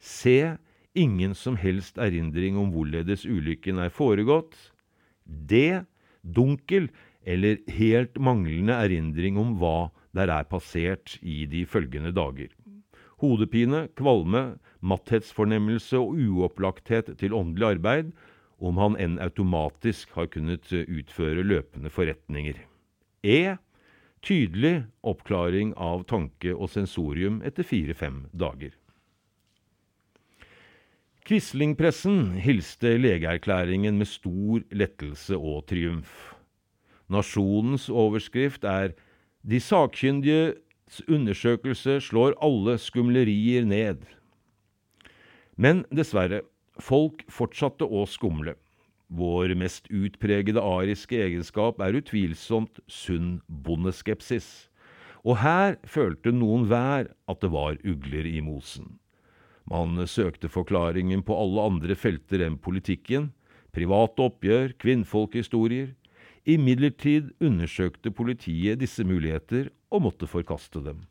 c. 0.00 0.56
Ingen 0.94 1.34
som 1.34 1.56
helst 1.56 1.98
erindring 1.98 2.56
om 2.58 2.72
hvorledes 2.72 3.26
ulykken 3.26 3.78
er 3.78 3.88
foregått. 3.88 4.71
D. 5.32 5.82
Dunkel 6.22 6.90
eller 7.24 7.58
helt 7.70 8.18
manglende 8.18 8.76
erindring 8.84 9.38
om 9.38 9.56
hva 9.60 9.90
der 10.16 10.30
er 10.30 10.48
passert 10.48 11.16
i 11.22 11.44
de 11.50 11.64
følgende 11.66 12.12
dager. 12.14 12.50
Hodepine, 13.22 13.86
kvalme, 13.96 14.58
matthetsfornemmelse 14.82 15.98
og 16.00 16.18
uopplagthet 16.18 17.12
til 17.20 17.34
åndelig 17.38 17.76
arbeid, 17.76 18.12
om 18.62 18.78
han 18.78 18.98
enn 19.00 19.18
automatisk 19.22 20.12
har 20.18 20.28
kunnet 20.30 20.68
utføre 20.72 21.46
løpende 21.46 21.90
forretninger. 21.90 22.58
E. 23.22 23.56
Tydelig 24.22 24.84
oppklaring 25.02 25.72
av 25.74 26.04
tanke 26.10 26.54
og 26.54 26.70
sensorium 26.70 27.40
etter 27.46 27.66
fire-fem 27.66 28.24
dager. 28.38 28.74
Quisling-pressen 31.22 32.32
hilste 32.42 32.96
legeerklæringen 32.98 33.94
med 33.98 34.08
stor 34.10 34.62
lettelse 34.74 35.36
og 35.38 35.68
triumf. 35.70 36.32
Nasjonens 37.06 37.84
overskrift 37.88 38.64
er 38.64 38.90
De 39.46 39.60
sakkyndiges 39.60 41.02
undersøkelse 41.08 42.00
slår 42.00 42.34
alle 42.42 42.74
skumlerier 42.78 43.64
ned. 43.64 44.02
Men 45.56 45.84
dessverre, 45.94 46.40
folk 46.80 47.22
fortsatte 47.30 47.86
å 47.86 48.02
skumle. 48.06 48.56
Vår 49.06 49.54
mest 49.54 49.86
utpregede 49.94 50.58
ariske 50.58 51.20
egenskap 51.22 51.78
er 51.78 52.00
utvilsomt 52.00 52.82
sunn 52.90 53.36
bondeskepsis. 53.46 54.48
Og 55.22 55.38
her 55.38 55.78
følte 55.86 56.34
noen 56.34 56.66
hver 56.66 57.12
at 57.30 57.40
det 57.44 57.52
var 57.54 57.78
ugler 57.86 58.26
i 58.26 58.40
mosen. 58.42 58.98
Man 59.72 59.96
søkte 60.04 60.50
forklaringen 60.52 61.22
på 61.24 61.36
alle 61.38 61.62
andre 61.64 61.94
felter 61.96 62.42
enn 62.44 62.58
politikken, 62.60 63.30
private 63.72 64.26
oppgjør, 64.26 64.74
kvinnfolkhistorier. 64.82 65.94
Imidlertid 66.44 67.30
undersøkte 67.40 68.10
politiet 68.12 68.82
disse 68.82 69.06
muligheter 69.06 69.70
og 69.94 70.04
måtte 70.08 70.28
forkaste 70.28 70.82
dem. 70.84 71.06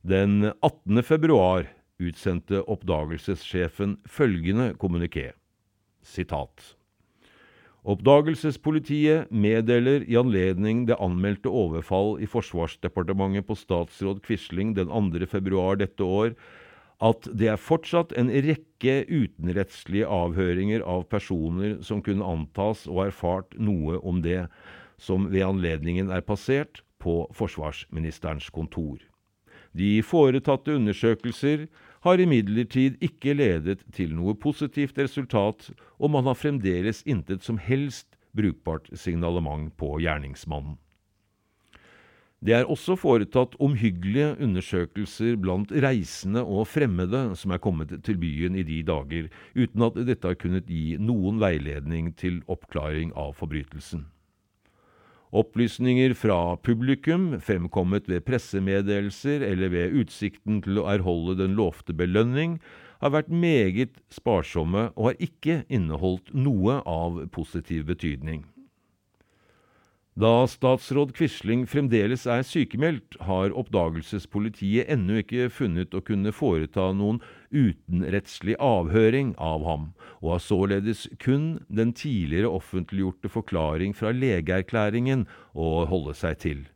Den 0.00 0.54
18. 0.62 1.02
februar 1.04 1.66
utsendte 2.00 2.62
oppdagelsessjefen 2.70 3.98
følgende 4.08 4.70
kommuniké. 4.80 5.32
Sitat. 6.00 6.72
Oppdagelsespolitiet 7.88 9.28
meddeler 9.28 10.06
i 10.08 10.16
anledning 10.16 10.86
det 10.88 10.96
anmeldte 11.02 11.50
overfall 11.52 12.16
i 12.22 12.30
Forsvarsdepartementet 12.30 13.44
på 13.48 13.58
statsråd 13.58 14.22
Quisling 14.24 14.72
den 14.78 14.88
2. 14.88 15.28
februar 15.28 15.76
dette 15.82 16.06
år 16.06 16.32
at 16.98 17.28
det 17.30 17.52
er 17.52 17.60
fortsatt 17.62 18.12
en 18.18 18.30
rekke 18.30 18.94
utenrettslige 19.06 20.08
avhøringer 20.10 20.82
av 20.82 21.04
personer 21.12 21.76
som 21.86 22.02
kunne 22.02 22.26
antas 22.26 22.86
å 22.88 22.98
ha 22.98 23.08
erfart 23.10 23.54
noe 23.58 24.00
om 24.02 24.22
det 24.24 24.48
som 24.98 25.28
ved 25.30 25.46
anledningen 25.46 26.10
er 26.10 26.26
passert 26.26 26.82
på 26.98 27.22
forsvarsministerens 27.38 28.50
kontor. 28.50 28.98
De 29.78 30.00
foretatte 30.02 30.74
undersøkelser 30.74 31.68
har 32.02 32.22
imidlertid 32.22 32.98
ikke 33.04 33.36
ledet 33.36 33.84
til 33.94 34.14
noe 34.16 34.34
positivt 34.34 34.98
resultat, 34.98 35.70
og 36.02 36.14
man 36.14 36.26
har 36.26 36.38
fremdeles 36.38 37.04
intet 37.06 37.46
som 37.46 37.60
helst 37.62 38.18
brukbart 38.34 38.90
signalement 38.94 39.70
på 39.78 39.98
gjerningsmannen. 40.02 40.78
Det 42.38 42.54
er 42.54 42.68
også 42.70 42.94
foretatt 42.94 43.56
omhyggelige 43.58 44.36
undersøkelser 44.38 45.34
blant 45.42 45.72
reisende 45.74 46.44
og 46.46 46.68
fremmede 46.70 47.32
som 47.36 47.50
er 47.50 47.58
kommet 47.58 47.96
til 48.06 48.18
byen 48.22 48.54
i 48.54 48.62
de 48.62 48.76
dager, 48.86 49.26
uten 49.58 49.82
at 49.82 49.98
dette 50.06 50.30
har 50.30 50.38
kunnet 50.38 50.68
gi 50.70 50.94
noen 51.02 51.40
veiledning 51.42 52.12
til 52.14 52.38
oppklaring 52.46 53.10
av 53.18 53.34
forbrytelsen. 53.40 54.04
Opplysninger 55.34 56.14
fra 56.16 56.54
publikum, 56.62 57.34
fremkommet 57.42 58.06
ved 58.08 58.22
pressemeddelelser 58.24 59.42
eller 59.44 59.74
ved 59.74 59.96
utsikten 60.00 60.62
til 60.64 60.78
å 60.78 60.86
erholde 60.88 61.34
den 61.42 61.58
lovte 61.58 61.92
belønning, 61.92 62.60
har 63.02 63.12
vært 63.14 63.34
meget 63.34 63.98
sparsomme 64.14 64.88
og 64.94 65.10
har 65.10 65.18
ikke 65.26 65.58
inneholdt 65.68 66.30
noe 66.34 66.78
av 66.86 67.18
positiv 67.34 67.84
betydning. 67.90 68.46
Da 70.18 70.48
statsråd 70.50 71.12
Quisling 71.14 71.60
fremdeles 71.70 72.24
er 72.26 72.40
sykemeldt, 72.42 73.14
har 73.22 73.52
oppdagelsespolitiet 73.54 74.88
ennå 74.90 75.20
ikke 75.20 75.46
funnet 75.54 75.94
å 75.94 76.00
kunne 76.02 76.32
foreta 76.34 76.88
noen 76.90 77.20
utenrettslig 77.54 78.56
avhøring 78.58 79.30
av 79.38 79.62
ham, 79.68 79.84
og 80.18 80.32
har 80.32 80.42
således 80.42 81.04
kun 81.22 81.46
den 81.70 81.94
tidligere 81.94 82.50
offentliggjorte 82.50 83.30
forklaring 83.30 83.94
fra 83.94 84.10
legeerklæringen 84.10 85.28
å 85.54 85.86
holde 85.86 86.16
seg 86.18 86.42
til. 86.42 86.66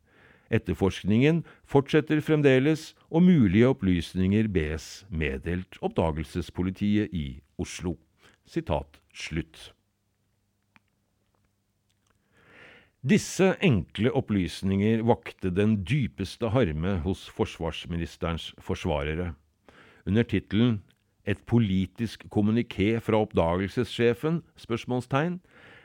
Etterforskningen 0.54 1.42
fortsetter 1.66 2.22
fremdeles, 2.22 2.92
og 3.10 3.26
mulige 3.26 3.74
opplysninger 3.74 4.54
bes 4.54 5.02
meddelt 5.10 5.82
oppdagelsespolitiet 5.82 7.10
i 7.10 7.40
Oslo. 7.58 7.98
Sitat 8.46 9.02
slutt. 9.10 9.72
Disse 13.02 13.56
enkle 13.58 14.12
opplysninger 14.14 15.00
vakte 15.02 15.50
den 15.50 15.80
dypeste 15.82 16.52
harme 16.54 17.00
hos 17.02 17.24
forsvarsministerens 17.34 18.52
forsvarere. 18.62 19.32
Under 20.06 20.22
tittelen 20.22 20.84
Et 21.26 21.38
politisk 21.46 22.28
kommuniké 22.30 23.00
fra 23.02 23.18
oppdagelsessjefen? 23.22 24.40
spørsmålstegn, 24.58 25.40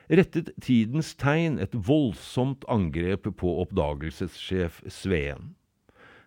rettet 0.10 0.50
Tidens 0.62 1.16
Tegn 1.16 1.58
et 1.58 1.74
voldsomt 1.74 2.66
angrep 2.70 3.26
på 3.38 3.52
oppdagelsessjef 3.62 4.84
Sveen. 4.86 5.56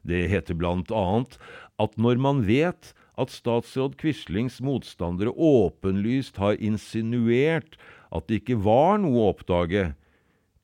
Det 0.03 0.27
heter 0.31 0.55
annet 0.59 1.39
at 1.79 1.99
når 1.99 2.19
man 2.19 2.47
vet 2.47 2.95
at 3.19 3.31
statsråd 3.31 3.95
Quislings 3.99 4.61
motstandere 4.61 5.31
åpenlyst 5.31 6.37
har 6.39 6.59
insinuert 6.59 7.79
at 8.11 8.27
det 8.27 8.43
ikke 8.43 8.63
var 8.63 8.99
noe 8.99 9.19
å 9.19 9.33
oppdage, 9.35 9.95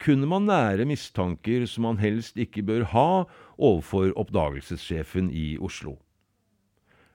kunne 0.02 0.28
man 0.28 0.48
nære 0.48 0.86
mistanker 0.88 1.66
som 1.70 1.86
man 1.88 2.00
helst 2.02 2.36
ikke 2.40 2.64
bør 2.66 2.84
ha 2.92 3.08
overfor 3.56 4.12
oppdagelsessjefen 4.18 5.30
i 5.32 5.54
Oslo. 5.58 5.96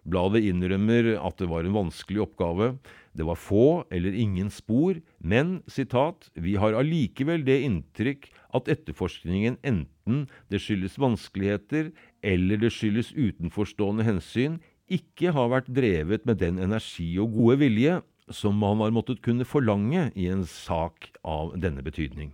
Bladet 0.01 0.41
innrømmer 0.49 1.11
at 1.21 1.37
det 1.37 1.47
var 1.51 1.65
en 1.65 1.75
vanskelig 1.75 2.23
oppgave. 2.23 2.71
Det 3.13 3.25
var 3.27 3.37
få 3.37 3.83
eller 3.93 4.15
ingen 4.17 4.49
spor, 4.49 4.97
men 5.19 5.61
citat, 5.69 6.31
vi 6.33 6.55
har 6.57 6.73
allikevel 6.73 7.45
det 7.45 7.59
inntrykk 7.67 8.31
at 8.57 8.71
etterforskningen 8.71 9.59
enten 9.61 10.25
det 10.49 10.63
skyldes 10.63 10.97
vanskeligheter 10.97 11.91
eller 12.25 12.63
det 12.63 12.73
skyldes 12.73 13.13
utenforstående 13.13 14.07
hensyn, 14.07 14.57
ikke 14.91 15.31
har 15.35 15.53
vært 15.53 15.69
drevet 15.71 16.25
med 16.25 16.41
den 16.41 16.57
energi 16.59 17.13
og 17.21 17.37
gode 17.37 17.61
vilje 17.61 18.01
som 18.33 18.57
man 18.57 18.81
har 18.81 18.93
måttet 18.95 19.21
kunne 19.23 19.45
forlange 19.47 20.09
i 20.15 20.27
en 20.33 20.47
sak 20.49 21.11
av 21.21 21.53
denne 21.61 21.83
betydning. 21.85 22.33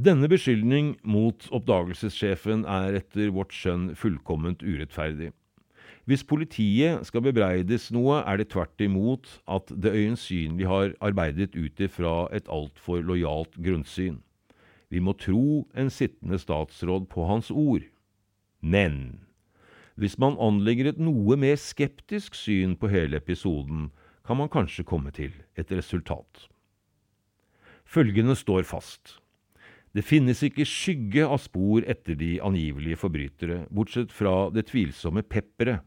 Denne 0.00 0.24
beskyldning 0.24 0.94
mot 1.04 1.44
oppdagelsessjefen 1.52 2.64
er 2.64 2.96
etter 2.96 3.28
vårt 3.28 3.52
skjønn 3.52 3.90
fullkomment 3.98 4.62
urettferdig. 4.64 5.34
Hvis 6.08 6.24
politiet 6.24 7.04
skal 7.06 7.22
bebreides 7.22 7.90
noe, 7.92 8.22
er 8.24 8.40
det 8.40 8.48
tvert 8.54 8.80
imot 8.80 9.28
at 9.46 9.68
det 9.68 9.92
øyensynlig 9.92 10.66
har 10.66 10.96
arbeidet 11.04 11.52
ut 11.54 11.78
ifra 11.84 12.26
et 12.32 12.48
altfor 12.48 13.04
lojalt 13.04 13.54
grunnsyn. 13.60 14.22
Vi 14.88 14.98
må 14.98 15.12
tro 15.12 15.68
en 15.76 15.92
sittende 15.92 16.40
statsråd 16.40 17.06
på 17.12 17.28
hans 17.28 17.52
ord. 17.52 17.84
Men 18.64 19.20
hvis 20.00 20.16
man 20.18 20.40
anlegger 20.40 20.88
et 20.88 20.98
noe 20.98 21.36
mer 21.36 21.60
skeptisk 21.60 22.34
syn 22.34 22.78
på 22.80 22.88
hele 22.88 23.20
episoden, 23.20 23.90
kan 24.24 24.40
man 24.40 24.48
kanskje 24.48 24.88
komme 24.88 25.12
til 25.12 25.36
et 25.54 25.70
resultat. 25.70 26.48
Følgende 27.84 28.34
står 28.38 28.64
fast. 28.64 29.21
Det 29.92 30.04
finnes 30.04 30.40
ikke 30.46 30.64
skygge 30.64 31.24
av 31.28 31.40
spor 31.42 31.84
etter 31.84 32.16
de 32.16 32.38
angivelige 32.40 32.96
forbrytere, 32.96 33.66
bortsett 33.68 34.12
fra 34.14 34.48
det 34.54 34.70
tvilsomme 34.70 35.24
pepperet. 35.24 35.84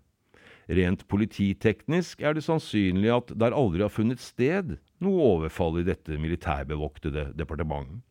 Rent 0.65 1.03
polititeknisk 1.09 2.21
er 2.25 2.33
det 2.37 2.43
sannsynlig 2.45 3.11
at 3.13 3.33
der 3.37 3.53
aldri 3.53 3.83
har 3.85 3.93
funnet 3.93 4.21
sted 4.21 4.75
noe 5.01 5.25
overfall 5.35 5.77
i 5.81 5.85
dette 5.85 6.17
militærbevoktede 6.21 7.31
departementet. 7.37 8.01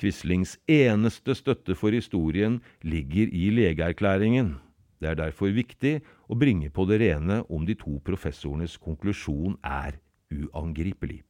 Quislings 0.00 0.54
eneste 0.70 1.34
støtte 1.36 1.74
for 1.76 1.92
historien 1.92 2.60
ligger 2.82 3.28
i 3.28 3.50
legeerklæringen. 3.52 4.54
Det 5.00 5.10
er 5.10 5.18
derfor 5.18 5.52
viktig 5.52 5.98
å 6.30 6.38
bringe 6.38 6.70
på 6.72 6.86
det 6.88 7.00
rene 7.02 7.42
om 7.52 7.66
de 7.68 7.76
to 7.78 7.98
professorenes 8.04 8.78
konklusjon 8.80 9.58
er 9.64 9.98
uangripelig. 10.32 11.20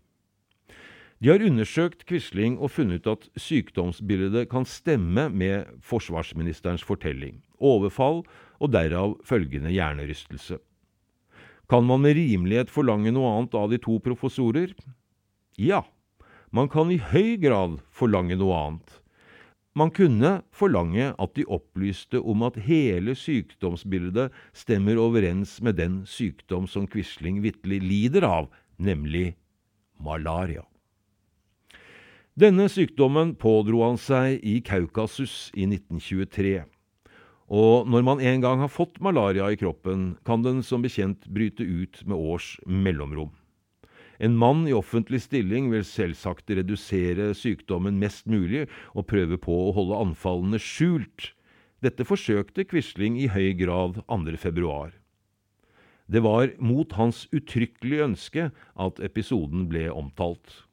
De 1.20 1.28
har 1.28 1.42
undersøkt 1.44 2.06
Quisling 2.09 2.54
og 2.56 2.70
funnet 2.72 3.04
at 3.11 3.26
sykdomsbildet 3.37 4.46
kan 4.48 4.64
stemme 4.64 5.26
med 5.28 5.68
forsvarsministerens 5.85 6.85
fortelling, 6.87 7.42
overfall 7.61 8.22
og 8.56 8.72
derav 8.72 9.18
følgende 9.28 9.68
hjernerystelse. 9.74 10.56
Kan 11.68 11.85
man 11.85 12.00
med 12.00 12.16
rimelighet 12.16 12.72
forlange 12.72 13.12
noe 13.12 13.35
annet 13.35 13.52
av 13.54 13.68
de 13.68 13.78
to 13.85 13.98
professorer? 14.00 14.72
Ja, 15.61 15.85
man 16.50 16.72
kan 16.72 16.88
i 16.88 16.96
høy 17.12 17.37
grad 17.42 17.76
forlange 17.92 18.40
noe 18.40 18.56
annet. 18.56 18.96
Man 19.76 19.92
kunne 19.94 20.40
forlange 20.56 21.12
at 21.12 21.37
de 21.37 21.44
opplyste 21.46 22.18
om 22.18 22.48
at 22.48 22.56
hele 22.64 23.12
sykdomsbildet 23.14 24.33
stemmer 24.56 24.98
overens 24.98 25.59
med 25.61 25.76
den 25.78 26.00
sykdom 26.09 26.64
som 26.66 26.88
Quisling 26.90 27.44
vitterlig 27.44 27.85
lider 27.85 28.26
av, 28.26 28.50
nemlig 28.80 29.37
malaria. 30.00 30.64
Denne 32.38 32.69
sykdommen 32.71 33.33
pådro 33.35 33.81
han 33.83 33.97
seg 33.99 34.38
i 34.47 34.61
Kaukasus 34.62 35.51
i 35.59 35.64
1923. 35.66 36.61
Og 37.51 37.88
når 37.90 38.05
man 38.07 38.23
en 38.23 38.45
gang 38.45 38.62
har 38.62 38.71
fått 38.71 39.01
malaria 39.03 39.49
i 39.51 39.59
kroppen, 39.59 40.14
kan 40.23 40.45
den 40.47 40.62
som 40.62 40.85
bekjent 40.85 41.27
bryte 41.27 41.66
ut 41.66 42.05
med 42.07 42.14
års 42.14 42.55
mellomrom. 42.66 43.33
En 44.23 44.37
mann 44.38 44.62
i 44.69 44.77
offentlig 44.77 45.25
stilling 45.25 45.73
vil 45.73 45.83
selvsagt 45.83 46.53
redusere 46.55 47.33
sykdommen 47.35 47.99
mest 47.99 48.31
mulig 48.31 48.69
og 48.95 49.09
prøve 49.11 49.40
på 49.40 49.57
å 49.66 49.75
holde 49.75 49.99
anfallene 49.99 50.62
skjult. 50.62 51.33
Dette 51.83 52.07
forsøkte 52.07 52.69
Quisling 52.69 53.19
i 53.19 53.27
høy 53.33 53.57
grad 53.59 54.05
2. 54.07 54.37
februar. 54.38 54.95
Det 56.07 56.23
var 56.23 56.55
mot 56.62 56.95
hans 56.95 57.25
uttrykkelige 57.35 58.07
ønske 58.07 58.51
at 58.55 59.03
episoden 59.03 59.66
ble 59.73 59.88
omtalt. 59.90 60.69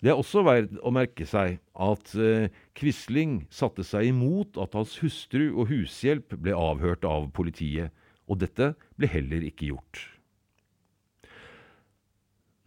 Det 0.00 0.08
er 0.08 0.16
også 0.16 0.40
verdt 0.46 0.78
å 0.80 0.92
merke 0.96 1.26
seg 1.28 1.58
at 1.76 2.14
eh, 2.16 2.48
Quisling 2.76 3.42
satte 3.52 3.84
seg 3.84 4.08
imot 4.08 4.56
at 4.60 4.76
hans 4.78 4.94
hustru 5.02 5.50
og 5.50 5.68
hushjelp 5.68 6.38
ble 6.40 6.56
avhørt 6.56 7.04
av 7.04 7.28
politiet, 7.36 7.92
og 8.24 8.40
dette 8.40 8.72
ble 8.96 9.10
heller 9.12 9.44
ikke 9.44 9.68
gjort. 9.74 10.00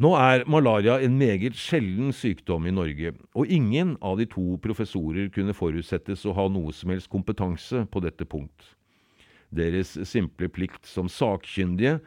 Nå 0.03 0.11
er 0.17 0.43
malaria 0.49 0.99
en 1.01 1.17
meget 1.17 1.57
sjelden 1.57 2.11
sykdom 2.13 2.65
i 2.69 2.73
Norge, 2.73 3.13
og 3.33 3.49
ingen 3.49 3.95
av 4.01 4.19
de 4.19 4.25
to 4.29 4.57
professorer 4.61 5.29
kunne 5.33 5.55
forutsettes 5.57 6.25
å 6.25 6.33
ha 6.37 6.47
noe 6.51 6.73
som 6.75 6.93
helst 6.93 7.09
kompetanse 7.13 7.85
på 7.89 8.01
dette 8.03 8.27
punkt. 8.29 8.73
Deres 9.53 9.93
simple 10.09 10.49
plikt 10.53 10.89
som 10.89 11.09
sakkyndige 11.09 11.99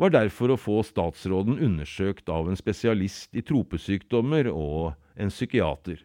var 0.00 0.14
derfor 0.14 0.52
å 0.52 0.60
få 0.60 0.78
statsråden 0.86 1.58
undersøkt 1.62 2.30
av 2.32 2.48
en 2.48 2.58
spesialist 2.58 3.34
i 3.36 3.44
tropesykdommer 3.44 4.48
og 4.52 4.94
en 5.16 5.32
psykiater. 5.32 6.00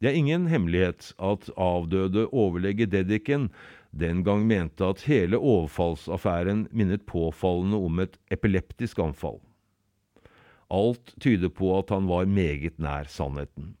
Det 0.00 0.08
er 0.08 0.16
ingen 0.16 0.46
hemmelighet 0.48 1.10
at 1.20 1.50
avdøde 1.60 2.24
overlege 2.32 2.88
Dedichen 2.88 3.50
den 3.92 4.22
gang 4.24 4.46
mente 4.48 4.86
at 4.86 5.04
hele 5.04 5.36
overfallsaffæren 5.36 6.68
minnet 6.72 7.04
påfallende 7.06 7.76
om 7.76 8.00
et 8.00 8.16
epileptisk 8.32 8.98
anfall. 9.04 9.40
Alt 10.70 11.12
tyder 11.20 11.50
på 11.52 11.74
at 11.78 11.90
han 11.90 12.08
var 12.08 12.30
meget 12.30 12.78
nær 12.78 13.10
sannheten. 13.10 13.74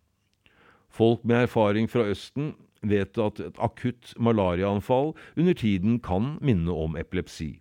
Folk 0.90 1.24
med 1.24 1.46
erfaring 1.46 1.88
fra 1.88 2.04
Østen 2.10 2.52
vet 2.82 3.18
at 3.18 3.40
et 3.40 3.58
akutt 3.62 4.12
malariaanfall 4.18 5.14
under 5.36 5.54
tiden 5.54 6.00
kan 6.02 6.34
minne 6.42 6.74
om 6.74 6.96
epilepsi. 6.98 7.60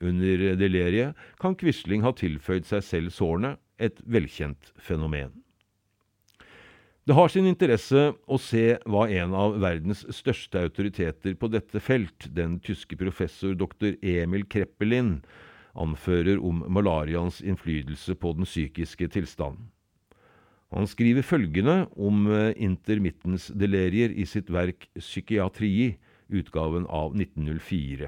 Under 0.00 0.56
deleriet 0.56 1.18
kan 1.40 1.54
Quisling 1.60 2.04
ha 2.06 2.14
tilføyd 2.16 2.64
seg 2.68 2.84
selv 2.86 3.12
sårene, 3.12 3.56
et 3.80 4.00
velkjent 4.04 4.74
fenomen. 4.76 5.32
Det 7.08 7.16
har 7.16 7.30
sin 7.32 7.48
interesse 7.48 8.10
å 8.28 8.36
se 8.38 8.76
hva 8.84 9.06
en 9.08 9.32
av 9.34 9.56
verdens 9.62 10.04
største 10.12 10.60
autoriteter 10.66 11.34
på 11.40 11.48
dette 11.48 11.80
felt, 11.80 12.28
den 12.36 12.58
tyske 12.60 12.98
professor 13.00 13.56
dr. 13.56 13.96
Emil 14.04 14.44
Kreppelin, 14.44 15.22
anfører 15.74 16.42
om 16.44 16.60
malariaens 16.68 17.40
innflytelse 17.40 18.14
på 18.20 18.34
den 18.36 18.48
psykiske 18.48 19.08
tilstanden. 19.16 19.70
Han 20.70 20.86
skriver 20.86 21.26
følgende 21.26 21.88
om 21.98 22.28
intermittens 22.54 23.48
delerier 23.58 24.12
i 24.14 24.26
sitt 24.28 24.52
verk 24.54 24.86
Psykiatri, 24.94 25.96
utgaven 26.30 26.84
av 26.86 27.16
1904. 27.16 28.06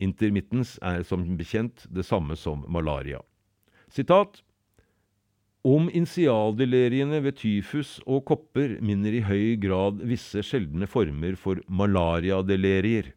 Intermittens 0.00 0.78
er 0.82 1.02
som 1.04 1.24
bekjent 1.36 1.84
det 1.92 2.06
samme 2.08 2.36
som 2.38 2.64
malaria. 2.72 3.20
Sitat 3.92 4.40
om 5.66 5.90
initialdeleriene 5.92 7.20
ved 7.20 7.36
tyfus 7.36 7.98
og 8.06 8.24
kopper 8.30 8.78
minner 8.80 9.18
i 9.18 9.24
høy 9.26 9.56
grad 9.60 10.00
visse 10.08 10.40
sjeldne 10.46 10.88
former 10.88 11.36
for 11.36 11.60
malariadelerier. 11.68 13.10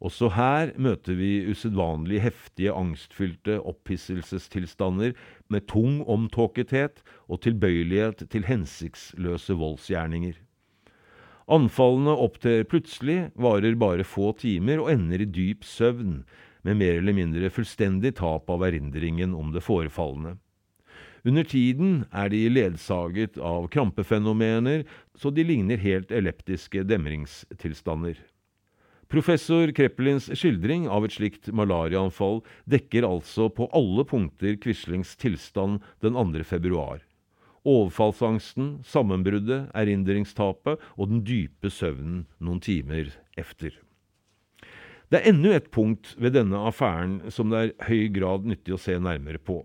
Også 0.00 0.30
her 0.32 0.70
møter 0.80 1.18
vi 1.18 1.42
usedvanlig 1.50 2.22
heftige, 2.24 2.72
angstfylte 2.72 3.58
opphisselsestilstander 3.68 5.12
med 5.52 5.66
tung 5.68 6.00
omtåkethet 6.08 7.02
og 7.28 7.42
tilbøyelighet 7.44 8.24
til 8.32 8.46
hensiktsløse 8.48 9.58
voldsgjerninger. 9.60 10.38
Anfallene 11.50 12.12
opptrer 12.14 12.62
plutselig, 12.64 13.32
varer 13.34 13.74
bare 13.74 14.04
få 14.06 14.30
timer 14.38 14.78
og 14.84 14.92
ender 14.92 15.24
i 15.24 15.26
dyp 15.26 15.64
søvn, 15.66 16.20
med 16.62 16.78
mer 16.78 17.00
eller 17.00 17.16
mindre 17.16 17.50
fullstendig 17.50 18.12
tap 18.20 18.52
av 18.54 18.62
erindringen 18.68 19.34
om 19.34 19.50
det 19.50 19.64
forefallende. 19.66 20.36
Under 21.26 21.44
tiden 21.44 22.04
er 22.14 22.30
de 22.30 22.44
ledsaget 22.52 23.40
av 23.42 23.66
krampefenomener, 23.74 24.86
så 25.18 25.34
de 25.34 25.44
ligner 25.44 25.82
helt 25.82 26.14
eleptiske 26.14 26.84
demringstilstander. 26.86 28.14
Professor 29.10 29.74
Kreppelins 29.74 30.30
skildring 30.30 30.86
av 30.86 31.04
et 31.04 31.18
slikt 31.18 31.50
malariaanfall 31.50 32.44
dekker 32.70 33.08
altså 33.08 33.50
på 33.50 33.66
alle 33.74 34.06
punkter 34.06 34.54
Quislings 34.62 35.16
tilstand 35.18 35.82
den 35.98 36.14
2. 36.14 36.44
februar 36.46 37.02
overfallsangsten, 37.68 38.78
sammenbruddet, 38.86 39.68
erindringstapet 39.76 40.80
og 40.96 41.10
den 41.10 41.22
dype 41.26 41.70
søvnen 41.72 42.24
noen 42.38 42.60
timer 42.64 43.12
efter. 43.40 43.74
Det 45.10 45.18
er 45.18 45.32
enda 45.32 45.56
et 45.56 45.72
punkt 45.74 46.14
ved 46.22 46.36
denne 46.36 46.58
affæren 46.68 47.18
som 47.34 47.50
det 47.50 47.60
er 47.60 47.88
høy 47.88 48.08
grad 48.14 48.46
nyttig 48.46 48.76
å 48.76 48.80
se 48.80 48.94
nærmere 49.02 49.42
på. 49.42 49.64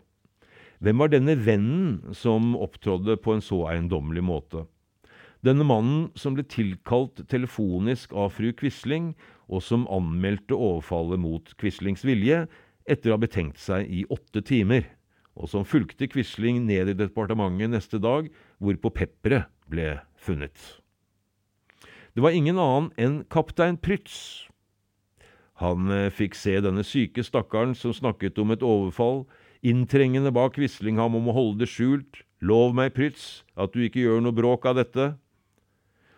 Hvem 0.83 0.99
var 0.99 1.11
denne 1.13 1.37
vennen 1.39 2.15
som 2.17 2.55
opptrådde 2.57 3.15
på 3.21 3.35
en 3.35 3.45
så 3.45 3.61
eiendommelig 3.69 4.25
måte? 4.25 4.65
Denne 5.45 5.63
mannen 5.67 6.09
som 6.17 6.33
ble 6.35 6.43
tilkalt 6.49 7.21
telefonisk 7.29 8.15
av 8.17 8.33
fru 8.33 8.49
Quisling, 8.57 9.13
og 9.45 9.61
som 9.61 9.85
anmeldte 9.93 10.57
overfallet 10.57 11.21
mot 11.21 11.51
Quislings 11.61 12.01
vilje, 12.05 12.47
etter 12.89 13.11
å 13.11 13.15
ha 13.15 13.21
betenkt 13.21 13.61
seg 13.61 13.85
i 13.85 14.01
åtte 14.09 14.41
timer 14.45 14.89
og 15.35 15.51
som 15.51 15.67
fulgte 15.67 16.07
Quisling 16.11 16.63
ned 16.65 16.91
i 16.91 16.97
departementet 16.97 17.71
neste 17.73 17.99
dag, 17.99 18.29
hvorpå 18.63 18.91
pepperet 18.95 19.51
ble 19.71 19.97
funnet. 20.15 20.55
Det 22.15 22.23
var 22.23 22.31
ingen 22.31 22.59
annen 22.61 22.91
enn 22.95 23.17
kaptein 23.27 23.75
Prytz. 23.75 24.47
Han 25.59 25.91
eh, 25.91 26.11
fikk 26.11 26.35
se 26.39 26.55
denne 26.63 26.83
syke 26.87 27.23
stakkaren 27.23 27.75
som 27.75 27.93
snakket 27.95 28.39
om 28.39 28.53
et 28.55 28.63
overfall, 28.63 29.25
inntrengende 29.65 30.31
bak 30.35 30.55
Quisling 30.55 30.99
ham 31.01 31.17
om 31.19 31.27
å 31.31 31.35
holde 31.35 31.63
det 31.63 31.71
skjult. 31.71 32.23
Lov 32.39 32.75
meg, 32.77 32.93
Prytz, 32.95 33.43
at 33.59 33.75
du 33.75 33.83
ikke 33.83 34.03
gjør 34.03 34.23
noe 34.23 34.35
bråk 34.35 34.67
av 34.69 34.79
dette. 34.79 35.13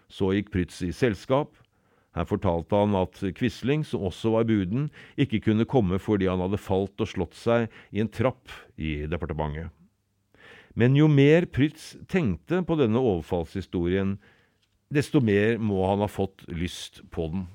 Så 0.09 0.33
gikk 0.35 0.51
Prytz 0.53 0.81
i 0.85 0.93
selskap, 0.93 1.57
her 2.15 2.25
fortalte 2.25 2.77
han 2.79 2.95
at 2.97 3.19
Quisling, 3.37 3.83
som 3.85 4.05
også 4.07 4.31
var 4.33 4.47
buden, 4.49 4.87
ikke 5.19 5.41
kunne 5.49 5.67
komme 5.69 5.99
fordi 6.01 6.29
han 6.29 6.41
hadde 6.41 6.61
falt 6.61 7.03
og 7.03 7.11
slått 7.11 7.37
seg 7.37 7.67
i 7.93 8.01
en 8.01 8.09
trapp 8.11 8.53
i 8.77 9.03
departementet. 9.09 9.69
Men 10.77 10.97
jo 10.97 11.07
mer 11.09 11.47
Prytz 11.49 11.95
tenkte 12.09 12.61
på 12.65 12.77
denne 12.77 13.01
overfallshistorien, 13.01 14.17
desto 14.93 15.21
mer 15.21 15.57
må 15.57 15.81
han 15.89 16.03
ha 16.05 16.09
fått 16.09 16.45
lyst 16.53 17.01
på 17.13 17.29
den. 17.33 17.47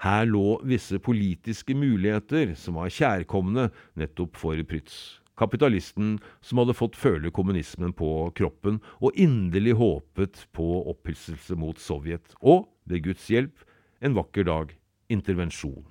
Her 0.00 0.24
lå 0.24 0.56
visse 0.64 0.96
politiske 1.04 1.76
muligheter 1.76 2.54
som 2.56 2.78
var 2.80 2.92
kjærkomne 2.92 3.68
nettopp 4.00 4.40
for 4.40 4.60
Prytz. 4.64 5.20
Kapitalisten 5.40 6.18
som 6.44 6.60
hadde 6.60 6.76
fått 6.76 6.98
føle 7.00 7.32
kommunismen 7.32 7.92
på 7.96 8.28
kroppen 8.36 8.80
og 9.00 9.16
inderlig 9.16 9.76
håpet 9.76 10.46
på 10.56 10.66
opphisselse 10.90 11.56
mot 11.56 11.80
Sovjet, 11.80 12.34
og 12.40 12.68
ved 12.90 13.06
Guds 13.06 13.28
hjelp 13.30 13.64
en 14.00 14.16
vakker 14.16 14.46
dag 14.48 14.74
intervensjon. 15.12 15.84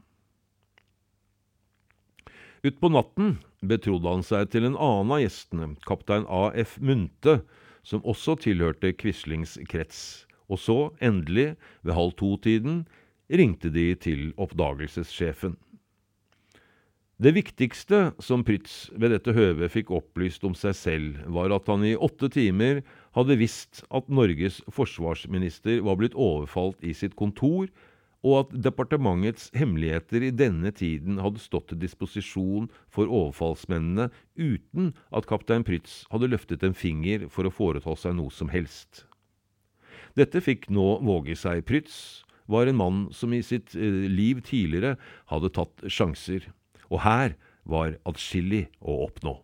Utpå 2.63 2.89
natten 2.91 3.37
betrodde 3.63 4.11
han 4.11 4.25
seg 4.25 4.49
til 4.51 4.67
en 4.67 4.75
annen 4.75 5.13
av 5.15 5.21
gjestene, 5.23 5.69
kaptein 5.87 6.27
A.F. 6.27 6.75
Munte, 6.83 7.39
som 7.87 8.03
også 8.03 8.35
tilhørte 8.43 8.91
Quislings 8.99 9.55
krets. 9.71 10.25
Og 10.51 10.59
så, 10.59 10.77
endelig, 10.99 11.53
ved 11.85 11.95
halv 11.95 12.15
to-tiden, 12.19 12.83
ringte 13.29 13.71
de 13.71 13.93
til 13.95 14.31
oppdagelsessjefen. 14.41 15.55
Det 17.19 17.33
viktigste 17.35 18.13
som 18.23 18.45
Pritz 18.47 18.87
ved 18.95 19.11
dette 19.11 19.33
høvet 19.35 19.73
fikk 19.73 19.91
opplyst 19.91 20.45
om 20.47 20.55
seg 20.55 20.75
selv, 20.75 21.17
var 21.27 21.51
at 21.51 21.67
han 21.67 21.83
i 21.83 21.97
åtte 21.99 22.29
timer 22.31 22.79
hadde 23.17 23.37
visst 23.39 23.83
at 23.89 24.09
Norges 24.11 24.59
forsvarsminister 24.73 25.81
var 25.85 25.99
blitt 25.99 26.17
overfalt 26.17 26.81
i 26.85 26.93
sitt 26.93 27.15
kontor, 27.19 27.69
og 28.19 28.33
at 28.41 28.55
departementets 28.65 29.47
hemmeligheter 29.55 30.25
i 30.27 30.33
denne 30.35 30.73
tiden 30.75 31.21
hadde 31.23 31.39
stått 31.39 31.69
til 31.71 31.79
disposisjon 31.79 32.67
for 32.91 33.07
overfallsmennene 33.07 34.09
uten 34.35 34.91
at 35.15 35.29
kaptein 35.29 35.63
Prytz 35.63 36.01
hadde 36.11 36.27
løftet 36.33 36.65
en 36.67 36.75
finger 36.75 37.29
for 37.31 37.47
å 37.47 37.53
foreta 37.53 37.95
seg 37.95 38.17
noe 38.19 38.33
som 38.35 38.51
helst. 38.51 39.05
Dette 40.19 40.43
fikk 40.43 40.67
nå 40.73 40.97
våge 41.05 41.37
seg. 41.39 41.63
Prytz 41.63 42.25
var 42.51 42.67
en 42.67 42.81
mann 42.81 43.01
som 43.15 43.31
i 43.31 43.39
sitt 43.45 43.71
eh, 43.77 44.09
liv 44.11 44.43
tidligere 44.43 44.97
hadde 45.31 45.53
tatt 45.55 45.87
sjanser 45.87 46.49
og 46.89 47.03
her 47.05 47.37
var 47.69 47.97
atskillig 48.09 48.67
å 48.81 49.03
oppnå. 49.05 49.37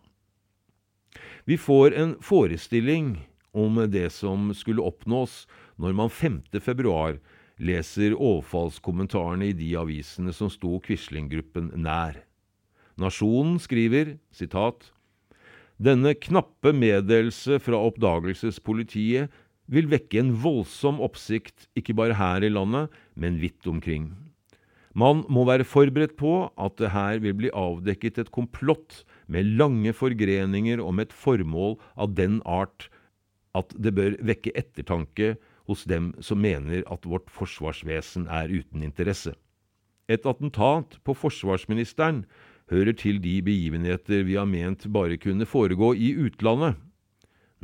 Vi 1.45 1.57
får 1.61 1.95
en 1.95 2.15
forestilling 2.25 3.15
om 3.55 3.79
det 3.91 4.09
som 4.13 4.51
skulle 4.53 4.83
oppnås 4.83 5.45
når 5.81 5.95
man 5.97 6.11
5. 6.11 6.41
februar 6.59 7.19
leser 7.55 8.15
overfallskommentarene 8.15 9.49
i 9.51 9.55
de 9.55 9.71
avisene 9.79 10.33
som 10.35 10.51
sto 10.51 10.75
Quisling-gruppen 10.83 11.71
nær. 11.79 12.19
Nasjonen 12.99 13.57
skriver 13.59 14.17
sitat, 14.35 14.91
denne 15.75 16.13
knappe 16.15 16.71
meddelelse 16.71 17.57
fra 17.59 17.79
oppdagelsespolitiet 17.89 19.31
vil 19.71 19.89
vekke 19.91 20.21
en 20.21 20.31
voldsom 20.39 21.01
oppsikt 21.03 21.67
ikke 21.75 21.95
bare 21.97 22.15
her 22.15 22.45
i 22.45 22.51
landet, 22.53 22.87
men 23.15 23.41
vidt 23.41 23.67
omkring. 23.67 24.13
Man 24.95 25.25
må 25.27 25.43
være 25.43 25.67
forberedt 25.67 26.15
på 26.15 26.47
at 26.55 26.77
det 26.79 26.93
her 26.93 27.19
vil 27.19 27.35
bli 27.35 27.51
avdekket 27.51 28.21
et 28.21 28.31
komplott 28.31 29.01
med 29.27 29.49
lange 29.59 29.91
forgreninger 29.91 30.79
om 30.79 31.01
et 31.03 31.11
formål 31.11 31.75
av 31.99 32.13
den 32.15 32.39
art 32.47 32.87
at 33.55 33.73
det 33.79 33.93
bør 33.95 34.17
vekke 34.25 34.53
ettertanke 34.57 35.35
hos 35.69 35.85
dem 35.89 36.11
som 36.23 36.41
mener 36.43 36.83
at 36.91 37.07
vårt 37.09 37.31
forsvarsvesen 37.33 38.27
er 38.29 38.51
uten 38.51 38.83
interesse. 38.85 39.33
Et 40.11 40.25
attentat 40.29 40.99
på 41.03 41.15
forsvarsministeren 41.17 42.25
hører 42.69 42.93
til 42.97 43.17
de 43.21 43.39
begivenheter 43.45 44.25
vi 44.27 44.37
har 44.37 44.49
ment 44.49 44.85
bare 44.93 45.17
kunne 45.21 45.47
foregå 45.49 45.93
i 45.97 46.13
utlandet. 46.27 46.77